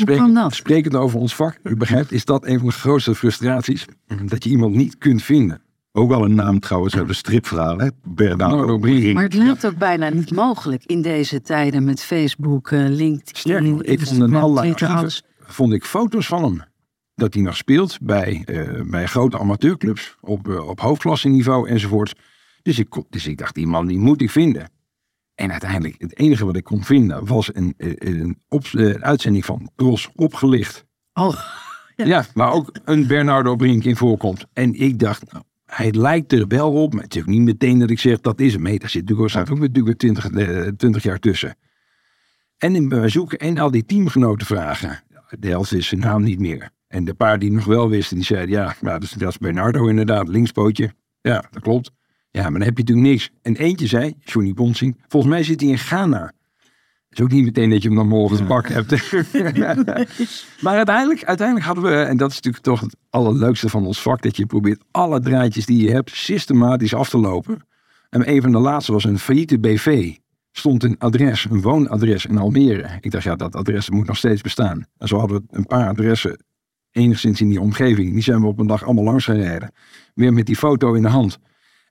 [0.04, 0.54] Hoe kan dat?
[0.54, 3.84] Sprekend over ons vak, u begrijpt, is dat een van de grootste frustraties.
[4.24, 5.62] Dat je iemand niet kunt vinden.
[5.92, 7.88] Ook wel een naam trouwens uit een stripverhaal, hè?
[8.02, 9.14] Bernardo Bernardo Brink.
[9.14, 13.70] Maar het lijkt ook bijna niet mogelijk in deze tijden met Facebook, eh, LinkedIn, Sterker
[13.70, 15.22] nog, ik vond een alles.
[15.38, 16.62] vond ik foto's van hem.
[17.14, 22.14] Dat hij nog speelt bij, eh, bij grote amateurclubs op, eh, op hoofdklasseniveau enzovoort.
[22.62, 24.70] Dus ik, dus ik dacht, die man die moet ik vinden.
[25.36, 29.04] En uiteindelijk, het enige wat ik kon vinden was een, eh, een, op, eh, een
[29.04, 30.86] uitzending van Tros opgelicht.
[31.12, 31.36] Oh,
[31.96, 32.24] Ja.
[32.34, 34.46] waar ook een Bernardo Brink in voorkomt.
[34.52, 37.78] En ik dacht, nou, hij lijkt er wel op, maar het is ook niet meteen
[37.78, 38.62] dat ik zeg dat is hem.
[38.62, 41.56] Nee, daar zit natuurlijk, staat ook natuurlijk weer 20, eh, 20 jaar tussen.
[42.58, 45.02] En in bij zoeken en al die teamgenoten vragen.
[45.38, 46.70] De helft is zijn naam niet meer.
[46.88, 49.38] En de paar die nog wel wisten, die zeiden ja, nou, dat, is, dat is
[49.38, 50.94] Bernardo inderdaad, linkspootje.
[51.20, 51.90] Ja, dat klopt.
[52.36, 53.30] Ja, maar dan heb je natuurlijk niks.
[53.42, 56.32] En eentje zei, Johnny Bonsing, volgens mij zit hij in Ghana.
[57.08, 59.12] Het is ook niet meteen dat je hem dan morgen te pakken hebt.
[60.62, 64.22] maar uiteindelijk, uiteindelijk hadden we, en dat is natuurlijk toch het allerleukste van ons vak,
[64.22, 67.66] dat je probeert alle draadjes die je hebt systematisch af te lopen.
[68.10, 70.14] En een van de laatste was een failliete BV.
[70.52, 72.98] Stond een adres, een woonadres in Almere.
[73.00, 74.86] Ik dacht, ja, dat adres moet nog steeds bestaan.
[74.98, 76.44] En zo hadden we een paar adressen
[76.90, 78.12] enigszins in die omgeving.
[78.12, 79.72] Die zijn we op een dag allemaal langs gereden.
[80.14, 81.38] Weer met die foto in de hand.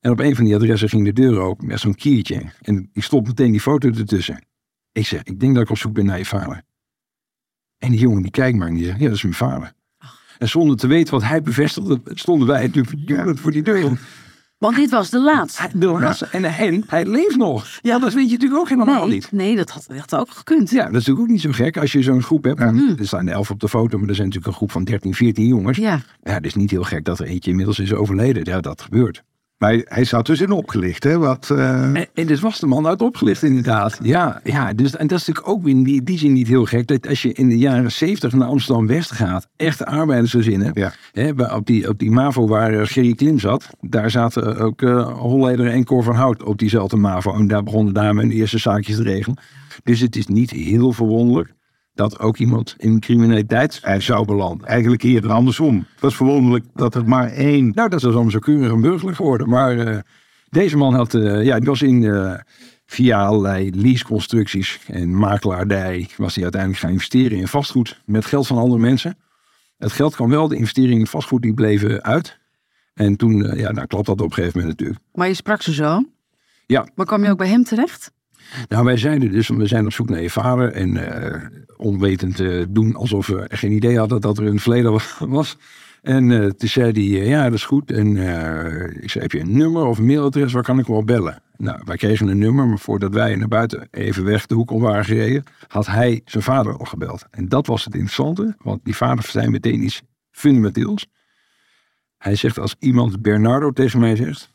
[0.05, 2.41] En op een van die adressen ging de deur open met zo'n kiertje.
[2.61, 4.45] En ik stop meteen die foto ertussen.
[4.91, 6.61] Ik zeg, ik denk dat ik op zoek ben naar je vader.
[7.77, 9.73] En die jongen die kijkt maar en die zegt, ja, dat is mijn vader.
[10.37, 13.99] En zonder te weten wat hij bevestigde, stonden wij natuurlijk verjoelend voor die deur.
[14.57, 15.69] want dit was de laatste.
[15.73, 17.67] De laatste, en hij, hij leeft nog.
[17.81, 19.31] Ja, dat weet je natuurlijk ook helemaal Nee, niet.
[19.31, 20.69] nee dat had, had ook gekund.
[20.69, 22.59] Ja, dat is natuurlijk ook niet zo gek als je zo'n groep hebt.
[22.59, 25.47] Er staan elf op de foto, maar er zijn natuurlijk een groep van 13, 14
[25.47, 25.77] jongens.
[25.77, 26.01] Ja.
[26.23, 28.43] Ja, het is niet heel gek dat er eentje inmiddels is overleden.
[28.43, 29.23] Ja, dat gebeurt.
[29.65, 31.17] Maar hij, hij zat dus in opgelicht, hè?
[31.17, 33.99] Wat, eh, En, en dus was de man uit opgelicht inderdaad.
[34.01, 36.65] Ja, ja dus, en dat is natuurlijk ook weer in die, die zin niet heel
[36.65, 36.87] gek.
[36.87, 40.71] Dat als je in de jaren 70 naar Amsterdam-West gaat, echte arbeidersgezinnen.
[40.73, 40.93] Ja.
[41.11, 45.13] Hè, op, die, op die MAVO waar eh, Gerry Klim zat, daar zaten ook eh
[45.17, 47.33] Holleder en Cor van Hout op diezelfde MAVO.
[47.33, 49.37] En daar begonnen daar hun eerste zaakjes te regelen.
[49.83, 51.53] Dus het is niet heel verwonderlijk
[51.95, 54.67] dat ook iemand in criminaliteit zou belanden.
[54.67, 55.77] eigenlijk eerder andersom.
[55.77, 57.71] Het was verwonderlijk dat er maar één...
[57.73, 59.49] Nou, dat is allemaal zo keurig een burgerlijk geworden.
[59.49, 59.99] Maar eh,
[60.49, 62.33] deze man had, eh, ja, die was in, eh,
[62.85, 68.57] via allerlei leaseconstructies en makelaardij, was hij uiteindelijk gaan investeren in vastgoed met geld van
[68.57, 69.17] andere mensen.
[69.77, 72.39] Het geld kwam wel, de investeringen in vastgoed die bleven uit.
[72.93, 75.05] En toen, eh, ja, nou klopt dat op een gegeven moment natuurlijk.
[75.13, 76.03] Maar je sprak ze zo.
[76.65, 76.87] Ja.
[76.95, 78.11] Maar kwam je ook bij hem terecht?
[78.67, 80.71] Nou, wij zeiden dus, we zijn op zoek naar je vader.
[80.71, 81.41] En eh,
[81.77, 85.57] onwetend eh, doen alsof we geen idee hadden dat er een verleden wa- was.
[86.01, 87.91] En eh, toen zei hij, ja, dat is goed.
[87.91, 88.07] En
[89.01, 91.41] ik zei, heb je een nummer of een mailadres, waar kan ik wel bellen?
[91.57, 94.81] Nou, wij kregen een nummer, maar voordat wij naar buiten even weg de hoek om
[94.81, 97.25] waren gereden, had hij zijn vader al gebeld.
[97.31, 101.07] En dat was het interessante, want die vader zei meteen iets fundamenteels.
[102.17, 104.53] Hij zegt, als iemand Bernardo tegen mij zegt,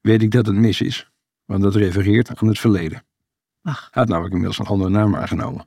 [0.00, 1.10] weet ik dat het mis is.
[1.44, 3.02] Want dat refereert aan het verleden.
[3.62, 3.88] Ach.
[3.90, 5.66] Hij had namelijk inmiddels een andere naam aangenomen.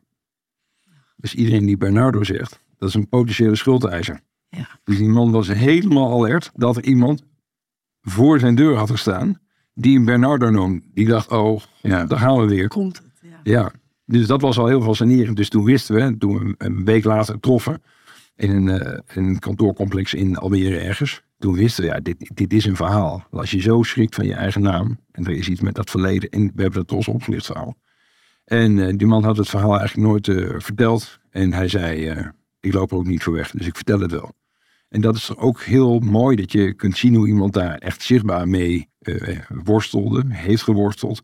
[1.15, 4.19] Dus iedereen die Bernardo zegt, dat is een potentiële schuldeiser.
[4.49, 4.67] Ja.
[4.83, 7.23] Dus die man was helemaal alert dat er iemand
[8.01, 9.39] voor zijn deur had gestaan
[9.73, 10.81] die hem Bernardo noemde.
[10.93, 12.05] Die dacht, oh, Ja.
[12.05, 12.67] daar gaan we weer.
[12.67, 13.39] Komt het, ja.
[13.43, 13.71] Ja,
[14.05, 15.37] dus dat was al heel fascinerend.
[15.37, 17.81] Dus toen wisten we, toen we een week later troffen
[18.35, 21.23] in een, eh, in een kantoorcomplex in Almere ergens.
[21.37, 23.23] Toen wisten we, ja, dit, dit is een verhaal.
[23.31, 26.29] Als je zo schrikt van je eigen naam en er is iets met dat verleden
[26.29, 27.77] en we hebben dat trots opgelicht verhaal.
[28.47, 31.19] En eh, die man had het verhaal eigenlijk nooit eh, verteld.
[31.29, 32.27] En hij zei, eh,
[32.59, 34.31] ik loop er ook niet voor weg, dus ik vertel het wel.
[34.89, 38.47] En dat is ook heel mooi dat je kunt zien hoe iemand daar echt zichtbaar
[38.47, 38.89] mee
[39.63, 41.21] worstelde, heeft geworsteld.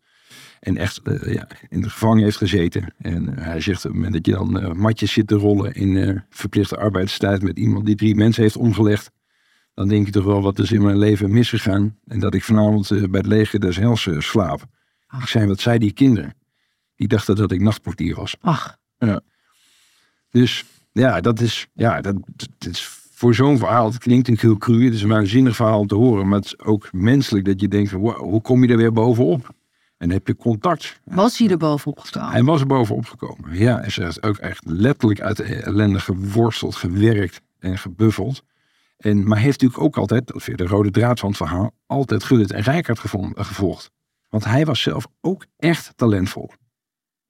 [0.59, 2.93] En echt ja, in de gevangen heeft gezeten.
[2.97, 6.77] En hij zegt op het moment dat je dan matjes zit te rollen in verplichte
[6.77, 9.11] arbeidstijd met iemand die drie mensen heeft omgelegd.
[9.73, 11.97] Dan denk je toch wel wat is in mijn leven misgegaan.
[12.07, 14.65] En dat ik vanavond eh, bij het leger des hels eh, slaap.
[15.21, 16.33] Ik zei, wat zei die kinderen?
[16.95, 18.35] Die dachten dat ik nachtportier was.
[18.41, 18.77] Ach,
[20.29, 24.57] Dus ja, dat is, ja, dat, dat is voor zo'n verhaal, het klinkt een heel
[24.57, 27.61] cru, het is een waanzinnig verhaal om te horen, maar het is ook menselijk dat
[27.61, 29.53] je denkt wow, hoe kom je er weer bovenop?
[29.97, 30.99] En heb je contact.
[31.03, 32.31] was hij er bovenop gestaan?
[32.31, 33.57] Hij was er bovenop gekomen.
[33.57, 38.43] Ja, hij zegt ook echt letterlijk uit de ellende geworsteld, gewerkt en gebuffeld.
[39.03, 41.71] En, maar heeft natuurlijk ook altijd, dat is weer de rode draad van het verhaal,
[41.85, 43.91] altijd Gullit en Rijkaard gevonden, gevolgd.
[44.29, 46.51] Want hij was zelf ook echt talentvol.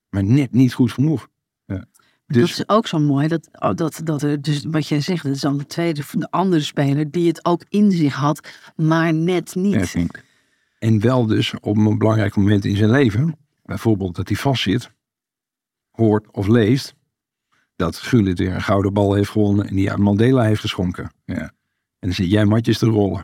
[0.10, 1.28] Maar net niet goed genoeg.
[1.66, 1.86] dat
[2.26, 3.28] Dus is ook zo mooi.
[3.28, 6.32] Dat, oh, dat, dat er, dus wat jij zegt, dat is dan de tweede, de
[6.32, 9.92] andere speler die het ook in zich had, maar net niet.
[9.92, 10.06] Ja.
[10.80, 14.92] En wel dus op een belangrijk moment in zijn leven, bijvoorbeeld dat hij vastzit,
[15.92, 16.96] hoort of leest
[17.76, 21.12] dat Gullit weer een gouden bal heeft gewonnen en die aan Mandela heeft geschonken.
[21.26, 21.54] Ja.
[22.04, 23.22] En dan zit jij matjes te rollen.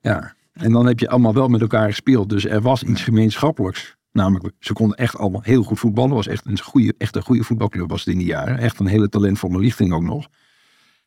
[0.00, 2.28] Ja, en dan heb je allemaal wel met elkaar gespeeld.
[2.28, 3.96] Dus er was iets gemeenschappelijks.
[4.12, 6.14] Namelijk, ze konden echt allemaal heel goed voetballen.
[6.14, 8.58] was echt een goede, echt een goede voetbalclub was het in die jaren.
[8.58, 10.28] Echt een hele talentvolle lichting ook nog.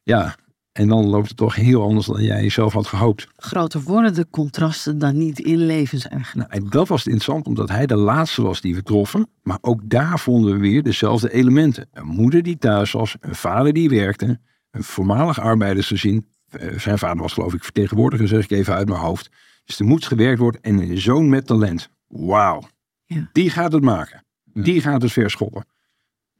[0.03, 0.35] Ja,
[0.71, 3.27] en dan loopt het toch heel anders dan jij zelf had gehoopt.
[3.35, 6.49] Groter worden de contrasten dan niet in levens eigenlijk.
[6.49, 9.27] Nou, en dat was interessant, omdat hij de laatste was die we troffen.
[9.41, 11.87] Maar ook daar vonden we weer dezelfde elementen.
[11.93, 14.39] Een moeder die thuis was, een vader die werkte,
[14.73, 16.27] een voormalig arbeidersgezin.
[16.49, 19.29] Eh, Zijn vader was geloof ik vertegenwoordiger, zeg ik even uit mijn hoofd.
[19.65, 21.89] Dus er moet gewerkt worden en een zoon met talent.
[22.07, 22.63] Wauw.
[23.05, 23.29] Ja.
[23.31, 24.23] Die gaat het maken.
[24.53, 25.65] Die gaat het verschoppen.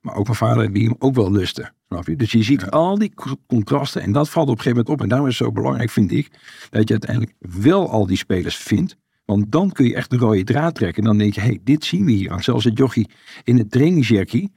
[0.01, 1.71] Maar ook een vader die hem ook wel lustte.
[1.87, 2.15] Snap je?
[2.15, 5.01] Dus je ziet al die co- contrasten en dat valt op een gegeven moment op.
[5.03, 6.31] En daarom is het zo belangrijk, vind ik,
[6.69, 8.95] dat je uiteindelijk wel al die spelers vindt.
[9.25, 11.03] Want dan kun je echt de rode draad trekken.
[11.03, 12.29] En dan denk je, hé, hey, dit zien we hier.
[12.29, 13.09] Want zelfs het jochie
[13.43, 14.53] in het trainingsjerkie,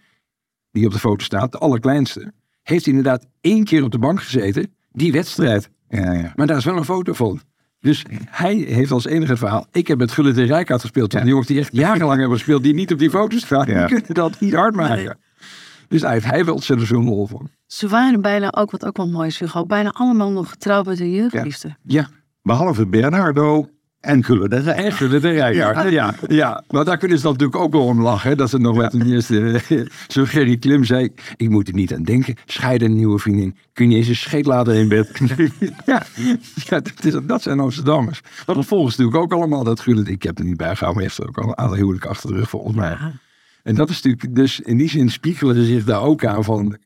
[0.71, 2.33] die op de foto staat, de allerkleinste,
[2.69, 5.71] heeft inderdaad één keer op de bank gezeten, die wedstrijd.
[5.89, 6.33] Ja, ja.
[6.37, 7.41] Maar daar is wel een foto van.
[7.81, 9.67] Dus hij heeft als enige het verhaal.
[9.73, 11.11] Ik heb met Gullit en Rijkaard gespeeld.
[11.11, 13.79] Toen de jongens die echt jarenlang hebben gespeeld, die niet op die foto staan, Ja.
[13.87, 15.19] die kunnen dat niet hard maken.
[15.89, 17.49] Dus daar heeft hij wel ontzettend veel lol van.
[17.67, 21.01] Ze waren bijna ook, wat ook wel mooi is, Hugo, bijna allemaal nog getrouwd met
[21.01, 21.77] een jeugdliefde.
[21.83, 22.09] Ja,
[22.43, 23.69] Behalve Bernardo
[24.01, 24.79] en Gullit en Rijk.
[24.79, 25.91] en Gullit en Rijkaard.
[25.91, 26.15] Ja.
[26.29, 28.37] Ja, maar daar kunnen ze dan natuurlijk ook wel om lachen.
[28.37, 29.61] Dat ze nog wat ten eerste...
[30.09, 32.35] Zo Gerry Klim zei, ik moet er niet aan denken.
[32.45, 33.57] Scheiden een nieuwe vriendin.
[33.73, 35.21] Kun je eens een scheet laten in bed?
[35.87, 36.07] ja,
[36.55, 38.21] ja dat, is, dat zijn Amsterdammers.
[38.45, 39.65] Dat volgen ze natuurlijk ook allemaal.
[39.65, 41.77] Dat Gullit, ik heb er niet bij gehouden, maar heeft er ook al een aantal
[41.77, 42.97] huwelijken achter de rug volgens mij.
[43.63, 46.77] En dat is natuurlijk, dus in die zin spiegelen ze zich daar ook aan van.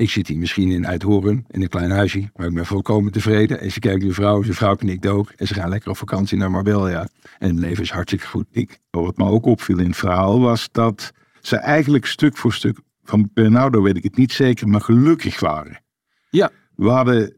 [0.00, 3.60] Ik zit hier misschien in Uithoren, in een klein huisje, maar ik ben volkomen tevreden.
[3.60, 5.32] En ze kijkt de vrouw, zijn vrouw knikt ook.
[5.36, 7.08] En ze gaan lekker op vakantie naar Marbella.
[7.38, 8.46] En het leven is hartstikke goed.
[8.50, 12.78] Ik, Wat me ook opviel in het verhaal was dat ze eigenlijk stuk voor stuk,
[13.04, 15.80] van Bernardo weet ik het niet zeker, maar gelukkig waren.
[16.30, 17.32] ja, We hadden,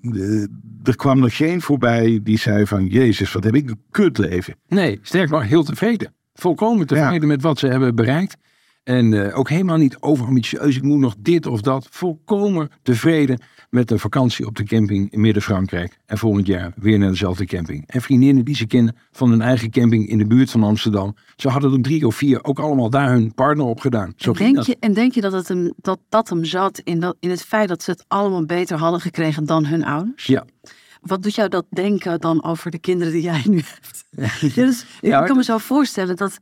[0.00, 0.42] eh,
[0.82, 4.56] er kwam er geen voorbij die zei van, Jezus, wat heb ik een kutleven.
[4.68, 6.14] nee, sterk maar heel tevreden.
[6.34, 8.36] Volkomen tevreden met wat ze hebben bereikt.
[8.84, 10.76] En eh, ook helemaal niet overambitieus.
[10.76, 11.86] Ik moet nog dit of dat.
[11.90, 15.98] Volkomen tevreden met een vakantie op de camping in Midden-Frankrijk.
[16.06, 17.84] En volgend jaar weer naar dezelfde camping.
[17.86, 21.16] En vriendinnen die ze kennen van hun eigen camping in de buurt van Amsterdam.
[21.36, 24.12] Ze hadden er drie of vier ook allemaal daar hun partner op gedaan.
[24.16, 24.66] Zo En denk, dat.
[24.66, 27.42] je, en denk je dat het hem, dat, dat hem zat in, dat, in het
[27.42, 30.26] feit dat ze het allemaal beter hadden gekregen dan hun ouders?
[30.26, 30.44] Ja,
[31.00, 34.04] wat doet jou dat denken dan over de kinderen die jij nu hebt?
[34.54, 36.40] Ja, dus, Ja, ik kan me zo voorstellen dat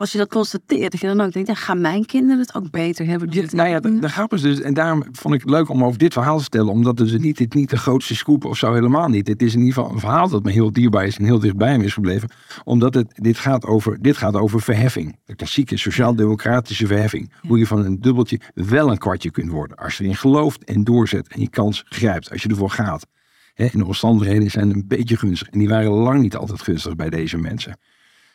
[0.00, 2.70] als je dat constateert, dat je dan ook denkt, ja, gaan mijn kinderen het ook
[2.70, 3.28] beter hebben?
[3.30, 5.84] Ja, nou ja, de, de grap is dus, en daarom vond ik het leuk om
[5.84, 8.58] over dit verhaal te stellen, omdat het dus niet, dit niet de grootste scoop of
[8.58, 9.28] zo helemaal niet.
[9.28, 11.78] Het is in ieder geval een verhaal dat me heel dierbaar is en heel dichtbij
[11.78, 12.30] me is gebleven,
[12.64, 15.18] omdat het, dit, gaat over, dit gaat over verheffing.
[15.24, 17.32] De klassieke sociaal-democratische verheffing.
[17.48, 19.76] Hoe je van een dubbeltje wel een kwartje kunt worden.
[19.76, 23.06] Als je erin gelooft en doorzet en je kans grijpt, als je ervoor gaat.
[23.54, 25.48] En de omstandigheden zijn een beetje gunstig.
[25.48, 27.76] En die waren lang niet altijd gunstig bij deze mensen.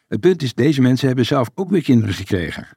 [0.07, 2.67] Het punt is, deze mensen hebben zelf ook weer kinderen gekregen.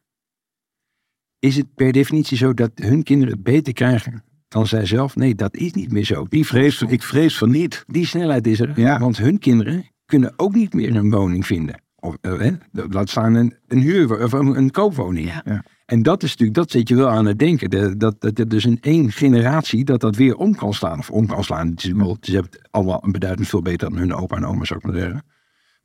[1.38, 5.16] Is het per definitie zo dat hun kinderen het beter krijgen dan zij zelf?
[5.16, 6.26] Nee, dat is niet meer zo.
[6.28, 7.84] Die, Vrees, ik vrees van niet.
[7.86, 8.80] die snelheid is er.
[8.80, 8.98] Ja.
[8.98, 11.82] Want hun kinderen kunnen ook niet meer een woning vinden.
[11.96, 15.26] Of, eh, hè, laat staan een, een huur of een, een koopwoning.
[15.26, 15.42] Ja.
[15.44, 15.64] Ja.
[15.86, 17.70] En dat is natuurlijk, dat zit je wel aan het denken.
[17.70, 20.98] De- dat, dat, dat dus in één generatie dat dat weer om kan slaan.
[20.98, 21.68] Of om kan slaan.
[21.70, 24.64] Het is wel, ze hebben het allemaal beduidend veel beter dan hun opa en oma,
[24.64, 25.22] zou ik maar zeggen.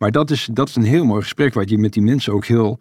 [0.04, 2.46] Maar dat is, dat is een heel mooi gesprek wat je met die mensen ook
[2.46, 2.80] heel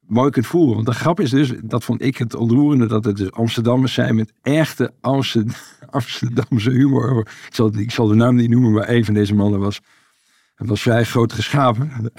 [0.00, 0.74] mooi kunt voeren.
[0.74, 4.14] Want de grap is dus, dat vond ik het ontroerende, dat het dus Amsterdammers zijn
[4.14, 5.44] met echte Amster-
[5.90, 7.18] Amsterdamse humor.
[7.18, 9.80] Ik zal, ik zal de naam niet noemen, maar een van deze mannen was,
[10.56, 12.12] was vrij groot geschapen.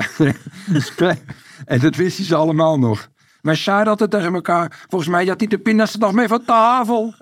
[1.66, 3.10] en dat wisten ze allemaal nog.
[3.41, 4.86] Maar zei dat het tegen elkaar.
[4.89, 7.14] Volgens mij had hij de pindas er nog mee van tafel.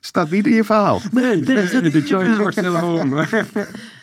[0.00, 1.00] Staat niet in je verhaal.
[1.10, 2.56] de Joyce wordt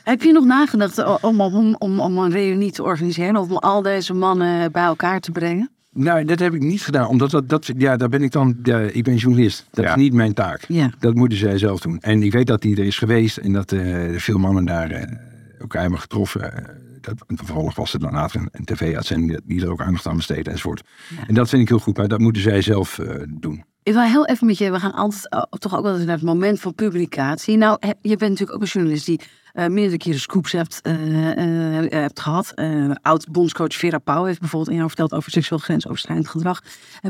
[0.09, 3.35] Heb je nog nagedacht om, om, om, om een reunie te organiseren?
[3.37, 5.69] Of om al deze mannen bij elkaar te brengen?
[5.93, 7.07] Nou, dat heb ik niet gedaan.
[7.07, 9.65] Omdat dat, dat ja, daar ben ik dan, ja, ik ben journalist.
[9.71, 9.89] Dat Ja.
[9.91, 10.65] is niet mijn taak.
[10.67, 10.89] Ja.
[10.99, 11.99] Dat moeten zij zelf doen.
[11.99, 15.11] En ik weet dat die er is geweest en dat eh, veel mannen daar eh,
[15.59, 16.53] elkaar hebben getroffen.
[16.53, 20.07] Eh, dat, en vervolgens was er dan later een, een tv-uitzending die- er ook aandacht
[20.07, 20.83] aan besteedt enzovoort.
[21.27, 23.63] En dat vind ik heel goed, maar dat moeten zij zelf eh, doen.
[23.83, 26.23] Ik wil heel even met je, we gaan altijd toch ook wel eens naar het
[26.25, 27.57] moment van publicatie.
[27.57, 29.19] Nou, he- je bent natuurlijk ook een journalist die
[29.53, 32.51] eh, meerdere keren scoops hebt, eh, eh, hebt gehad.
[32.55, 36.61] Eh, Oud-bondscoach Vera Pauw heeft bijvoorbeeld in jou verteld over seksueel grensoverschrijdend gedrag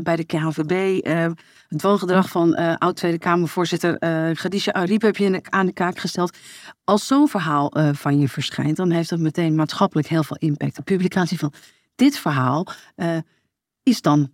[0.02, 0.98] bij de KNVB.
[1.04, 1.26] eh,
[1.68, 6.36] het woongedrag van oud-Tweede Kamervoorzitter eh Khadija Ariep heb je aan de kaak gesteld.
[6.84, 10.76] Als zo'n verhaal van je verschijnt, dan heeft dat meteen maatschappelijk heel veel impact.
[10.76, 11.52] De publicatie van
[11.94, 12.66] dit verhaal
[13.82, 14.30] is dan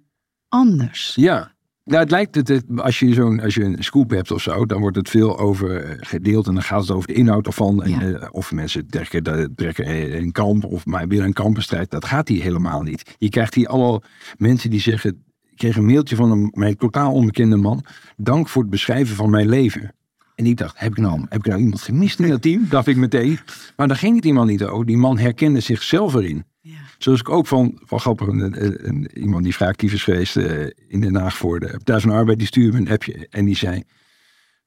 [0.48, 1.12] anders.
[1.14, 1.55] Ja.
[1.86, 4.80] Nou, het lijkt het, als je zo'n, als je een scoop hebt of zo, dan
[4.80, 7.82] wordt het veel over eh, gedeeld en dan gaat het over de inhoud ervan.
[7.82, 11.90] En, eh, of mensen trekken, de- trekken eh, een kamp of maar weer een kampenstrijd.
[11.90, 13.14] Dat gaat hier helemaal niet.
[13.18, 14.02] Je krijgt hier allemaal
[14.36, 17.84] mensen die zeggen, ik kreeg een mailtje van een mij totaal onbekende man.
[18.16, 19.94] Dank voor het beschrijven van mijn leven.
[20.34, 22.66] En ik dacht, heb ik nou, heb ik nou iemand gemist in dat team?
[22.68, 23.38] Dacht ik meteen.
[23.76, 24.86] Maar daar ging het iemand niet over.
[24.86, 26.44] Die man herkende zichzelf erin.
[26.68, 26.76] Ja.
[26.98, 31.14] Zoals ik ook van, van grappig, een, iemand die actief is geweest eh, in Den
[31.16, 33.82] Haag voor de Partij van de Arbeid, die stuurde me een appje en die zei,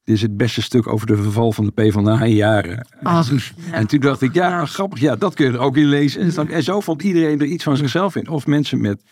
[0.04, 2.88] dit is het beste stuk over de verval van de PvdA in jaren.
[3.04, 3.28] Ah,
[3.72, 6.22] En toen dacht ik, ja, grappig, ja, dat kun je er ook in lezen.
[6.22, 8.28] En, dan- en zo vond iedereen er iets van zichzelf in.
[8.30, 9.04] Of mensen met,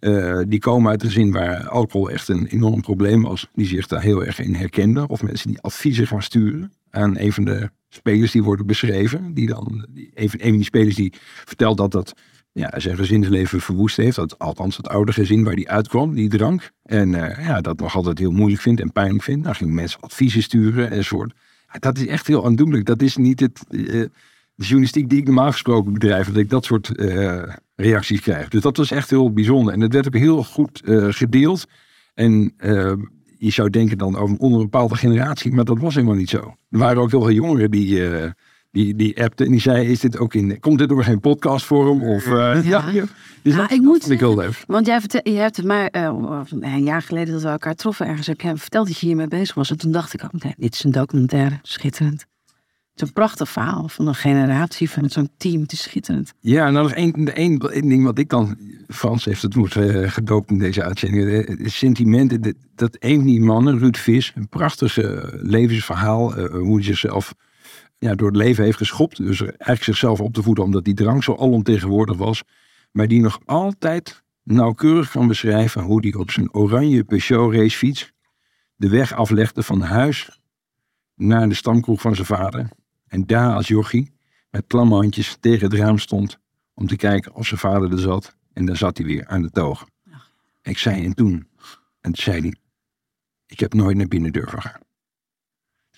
[0.00, 3.86] eh, die komen uit een gezin waar alcohol echt een enorm probleem was, die zich
[3.86, 5.08] daar heel erg in herkenden.
[5.08, 9.34] Of mensen die adviezen gaan sturen aan een van de spelers die worden beschreven.
[9.34, 11.12] Die dan, een van die spelers die
[11.44, 12.14] vertelt dat dat
[12.52, 14.16] ja, zijn gezinsleven verwoest heeft.
[14.16, 16.70] Dat, althans het oude gezin waar die uitkwam, die drank.
[16.82, 19.44] En eh, ja, dat nog altijd heel moeilijk vindt en pijnlijk vindt.
[19.44, 21.32] Dan gingen mensen adviezen sturen enzovoort.
[21.72, 22.84] Ja, dat is echt heel aandoenlijk.
[22.84, 24.10] Dat is niet het, eh, de
[24.54, 26.26] journalistiek die ik normaal gesproken bedrijf.
[26.26, 27.42] Dat ik dat soort eh,
[27.76, 28.48] reacties krijg.
[28.48, 29.74] Dus dat was echt heel bijzonder.
[29.74, 31.66] En het werd ook heel goed gedeeld.
[32.14, 32.54] En
[33.38, 35.52] je zou denken dan over onder een bepaalde generatie.
[35.52, 36.54] Maar dat was helemaal niet zo.
[36.70, 38.02] Er waren ook heel veel jongeren die...
[38.70, 42.02] die, die appte en die zei, is dit ook in, komt dit door geen podcastvorm?
[42.02, 42.88] Of, eh, ja.
[42.88, 43.04] Ja.
[43.42, 44.64] Dus Ja, dat, ik dat moet ik heel leuk.
[44.66, 48.06] Want jij vertel, je hebt het mij eh, een jaar geleden dat we elkaar troffen
[48.06, 48.26] ergens.
[48.26, 49.70] Heb jij verteld dat je hiermee bezig was.
[49.70, 51.58] En toen dacht ik ook meteen, dit is een documentaire.
[51.62, 52.20] Schitterend.
[52.20, 55.60] Het is een prachtig verhaal van een generatie, van zo'n team.
[55.60, 56.32] Het is schitterend.
[56.40, 58.58] Ja, nou nog één, de één, één ding wat ik dan...
[58.88, 61.46] Frans heeft het woord eh, gedoopt in deze uitzending.
[61.46, 64.32] Het sentimenten, dat, dat een van die mannen, Ruud Vis...
[64.34, 64.96] een prachtig
[65.42, 67.34] levensverhaal, eh, hoe hij zichzelf
[68.00, 69.16] ja, door het leven heeft geschopt.
[69.16, 72.42] Dus eigenlijk zichzelf op te voeden omdat die drank zo alomtegenwoordig was.
[72.92, 75.82] Maar die nog altijd nauwkeurig kan beschrijven...
[75.82, 78.12] hoe hij op zijn oranje Peugeot racefiets...
[78.76, 80.40] de weg aflegde van huis
[81.14, 82.68] naar de stamkroeg van zijn vader.
[83.06, 84.12] En daar als jochie
[84.50, 86.38] met klamme handjes tegen het raam stond
[86.74, 88.36] om te kijken of zijn vader er zat.
[88.52, 89.86] En daar zat hij weer aan de toog.
[90.62, 91.32] Ik zei en toen,
[92.00, 92.54] en toen zei hij,
[93.46, 94.80] ik heb nooit naar binnen durven gaan.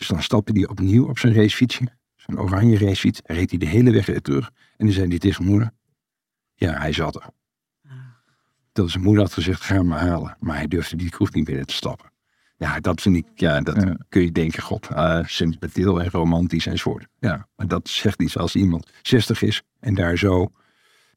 [0.03, 3.67] Dus dan stapte hij opnieuw op zijn racefietsje, zijn oranje racefiets, en reed hij de
[3.67, 4.51] hele weg weer terug.
[4.77, 5.71] En dan zei hij tegen moeder,
[6.55, 7.27] ja, hij zat er.
[8.73, 10.37] Dat zijn moeder had gezegd, ga hem maar halen.
[10.41, 12.11] Maar hij durfde die kroeg niet binnen te stappen.
[12.57, 13.97] Ja, dat vind ik, ja, dat Ja.
[14.09, 17.07] kun je denken, god, eh sentimenteel en romantisch enzovoort.
[17.19, 20.53] Ja, maar dat zegt iets als iemand 60 is en daar zo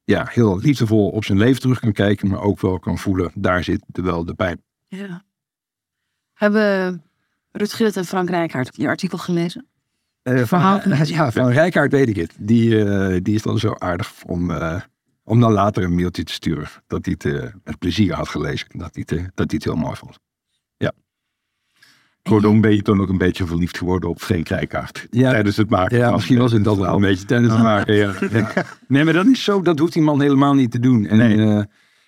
[0.03, 3.63] ja, heel liefdevol op zijn leven terug kan kijken, maar ook wel kan voelen, daar
[3.63, 4.63] zit wel de pijn.
[4.87, 5.23] Ja.
[6.33, 7.04] Hebben
[7.57, 9.65] Rut Gillet en Frank Rijkaard je artikel gelezen?
[10.23, 10.79] Verhaal?
[10.81, 12.33] Van, ja, van Rijkaard weet ik het.
[12.39, 14.81] Die, eh, die is dan zo aardig om, eh,
[15.23, 16.67] om dan later een mailtje te sturen.
[16.87, 18.67] Dat hij het eh, met plezier had gelezen.
[18.71, 20.17] Dat hij het, eh, dat hij het heel mooi vond.
[22.29, 25.07] Kortom ben je toch nog een beetje verliefd geworden op Frank Rijkaard.
[25.11, 25.29] Ja.
[25.29, 25.97] Tijdens het maken.
[25.97, 27.95] Ja, misschien was het dat wel een beetje tijdens het maken.
[27.95, 28.13] Ja.
[28.31, 28.51] Ja.
[28.87, 29.61] Nee, maar dat is zo.
[29.61, 31.05] Dat hoeft die man helemaal niet te doen.
[31.05, 31.37] En, Nee.
[31.37, 31.57] eh,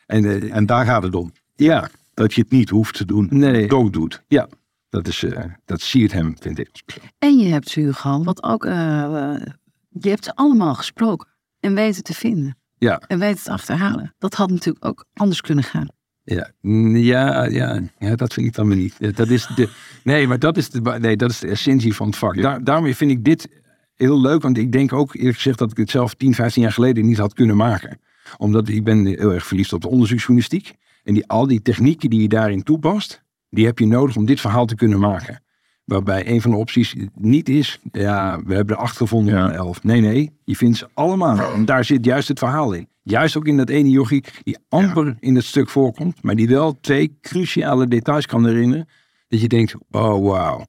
[0.05, 1.31] en eh, En daar gaat het om.
[1.55, 3.27] ja, Dat je het niet hoeft te doen.
[3.31, 3.67] Nee.
[3.67, 4.23] Dood doet.
[4.27, 4.47] ja,
[4.89, 6.69] dat, is, eh, dat siert hem, vind ik.
[7.17, 9.41] En je hebt ze, Hugo, wat ook, eh, eh,
[9.89, 11.27] je hebt ze allemaal gesproken
[11.59, 12.57] en weten te vinden.
[12.77, 13.01] Ja.
[13.07, 14.13] En weten te achterhalen.
[14.17, 15.87] Dat had natuurlijk ook anders kunnen gaan.
[16.23, 16.51] Ja,
[16.91, 19.15] ja, ja, ja, dat vind ik dan weer niet.
[19.15, 19.69] Dat is de,
[20.03, 22.41] nee, maar dat is de, nee, dat is de essentie van het vak.
[22.41, 23.49] Daar, daarmee vind ik dit
[23.95, 26.71] heel leuk, want ik denk ook eerlijk gezegd dat ik het zelf 10, 15 jaar
[26.71, 27.99] geleden niet had kunnen maken.
[28.37, 30.73] Omdat ik ben heel erg verliefd op de onderzoeksjournalistiek.
[31.03, 34.39] En die, al die technieken die je daarin toepast, die heb je nodig om dit
[34.41, 35.41] verhaal te kunnen maken.
[35.85, 39.41] Waarbij een van de opties niet is, ja, we hebben er acht gevonden Ja.
[39.47, 39.83] van elf.
[39.83, 41.53] Nee, nee, je vindt ze allemaal.
[41.53, 42.87] En daar zit juist het verhaal in.
[43.03, 46.79] Juist ook in dat ene jochie die amper in het stuk voorkomt, maar die wel
[46.79, 48.87] twee cruciale details kan herinneren.
[49.27, 50.65] Dat je denkt, oh wauw,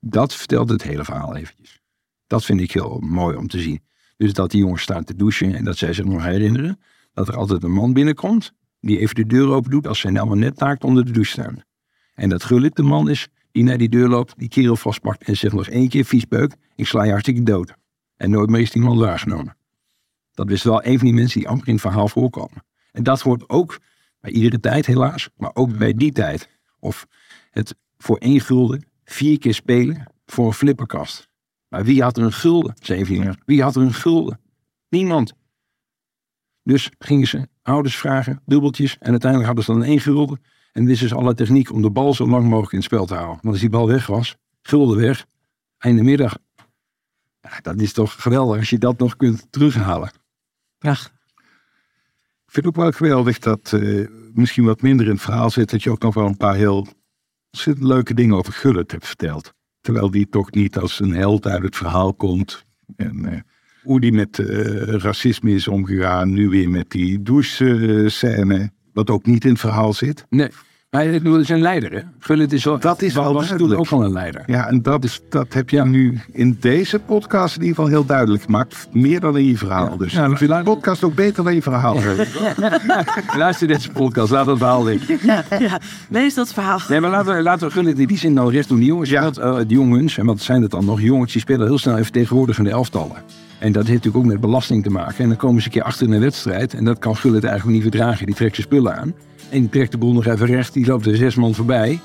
[0.00, 1.80] dat vertelt het hele verhaal eventjes.
[2.26, 3.80] Dat vind ik heel mooi om te zien.
[4.16, 6.80] Dus dat die jongens staan te douchen en dat zij zich nog herinneren
[7.12, 10.28] dat er altijd een man binnenkomt die even de deur open doet als zij nou
[10.28, 11.62] maar net naakt onder de douche staan.
[12.20, 15.36] En dat Gullit de man is die naar die deur loopt, die kerel vastpakt en
[15.36, 17.74] zegt nog één keer viespeuk, ik sla je hartstikke dood.
[18.16, 19.56] En nooit meer is die man waargenomen.
[20.32, 22.64] Dat is wel een van die mensen die amper in het verhaal voorkomen.
[22.92, 23.78] En dat hoort ook
[24.20, 26.48] bij iedere tijd helaas, maar ook bij die tijd.
[26.78, 27.06] Of
[27.50, 31.28] het voor één gulden vier keer spelen voor een flipperkast.
[31.68, 33.38] Maar wie had er een gulden, 17 jaar?
[33.44, 34.40] Wie had er een gulden?
[34.88, 35.32] Niemand.
[36.62, 38.96] Dus gingen ze ouders vragen, dubbeltjes.
[38.98, 40.40] En uiteindelijk hadden ze dan één gulden.
[40.72, 43.14] En wisten ze alle techniek om de bal zo lang mogelijk in het spel te
[43.14, 43.38] houden.
[43.42, 45.26] Want als die bal weg was, gulden weg,
[45.78, 46.38] einde middag.
[47.40, 50.10] Ja, dat is toch geweldig als je dat nog kunt terughalen.
[50.78, 51.12] Prachtig.
[52.46, 55.70] Ik vind het ook wel geweldig dat eh, misschien wat minder in het verhaal zit.
[55.70, 56.86] Dat je ook nog wel een paar heel
[57.64, 59.54] leuke dingen over Gullit hebt verteld.
[59.80, 62.64] Terwijl die toch niet als een held uit het verhaal komt.
[62.96, 63.40] En eh,
[63.82, 66.32] hoe die met eh, racisme is omgegaan.
[66.32, 68.70] Nu weer met die douche-scène.
[68.92, 70.24] Wat ook niet in het verhaal zit.
[70.28, 70.48] Nee,
[70.90, 72.00] maar het is een leider, hè?
[72.18, 73.80] Gullit is wel, Dat is wel was toen duidelijk.
[73.80, 74.42] ook al een leider.
[74.46, 78.04] Ja, en dat, is, dat heb je nu in deze podcast in ieder geval heel
[78.06, 78.88] duidelijk gemaakt.
[78.92, 79.96] Meer dan in je verhaal.
[79.96, 81.96] Dus Ja, ik de podcast ook beter dan je verhaal.
[83.36, 85.18] Luister deze podcast, laat het verhaal liggen.
[85.30, 86.78] Ja, ja, lees dat verhaal.
[86.88, 88.78] Nee, maar laten we, laten we Gullit in die zin dan rest doen.
[88.78, 89.22] Die jongens, Ja.
[89.22, 91.00] wat, eh, die jongens, en wat zijn het dan nog?
[91.00, 93.16] Jongens die spelen heel snel even tegenwoordigende elftallen.
[93.60, 95.18] En dat heeft natuurlijk ook met belasting te maken.
[95.18, 96.74] En dan komen ze een keer achter in een wedstrijd.
[96.74, 98.26] En dat kan Gullit eigenlijk niet verdragen.
[98.26, 99.14] Die trekt zijn spullen aan.
[99.50, 100.72] En die trekt de boel nog even recht.
[100.72, 102.00] Die loopt er zes man voorbij.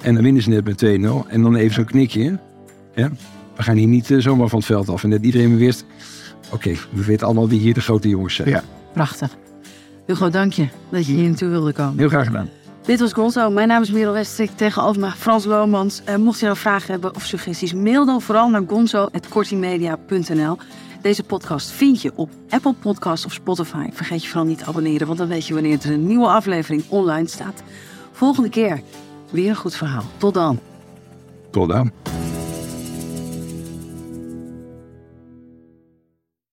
[0.00, 1.28] En dan winnen ze net met 2-0.
[1.28, 2.38] En dan even zo'n knikje.
[2.94, 3.10] Ja?
[3.56, 5.04] We gaan hier niet eh, zomaar van het veld af.
[5.04, 5.84] En dat iedereen wist...
[6.52, 8.48] Oké, we weten allemaal wie hier de grote jongens zijn.
[8.48, 8.62] Ja.
[8.92, 9.36] Prachtig.
[10.06, 11.98] Hugo, dank je dat je hier naartoe wilde komen.
[11.98, 12.48] Heel graag gedaan.
[12.84, 13.50] Dit was Gonzo.
[13.50, 14.50] Mijn naam is Merel Westrik.
[14.54, 16.02] Tegenover me Frans Lomans.
[16.04, 20.58] Eh, mocht je nou vragen hebben of suggesties, mail dan vooral naar gonzo.kortimedia.nl.
[21.02, 23.88] Deze podcast vind je op Apple Podcasts of Spotify.
[23.92, 26.84] Vergeet je vooral niet te abonneren, want dan weet je wanneer er een nieuwe aflevering
[26.88, 27.62] online staat.
[28.12, 28.82] Volgende keer
[29.30, 30.04] weer een goed verhaal.
[30.16, 30.58] Tot dan.
[31.50, 31.92] Tot dan.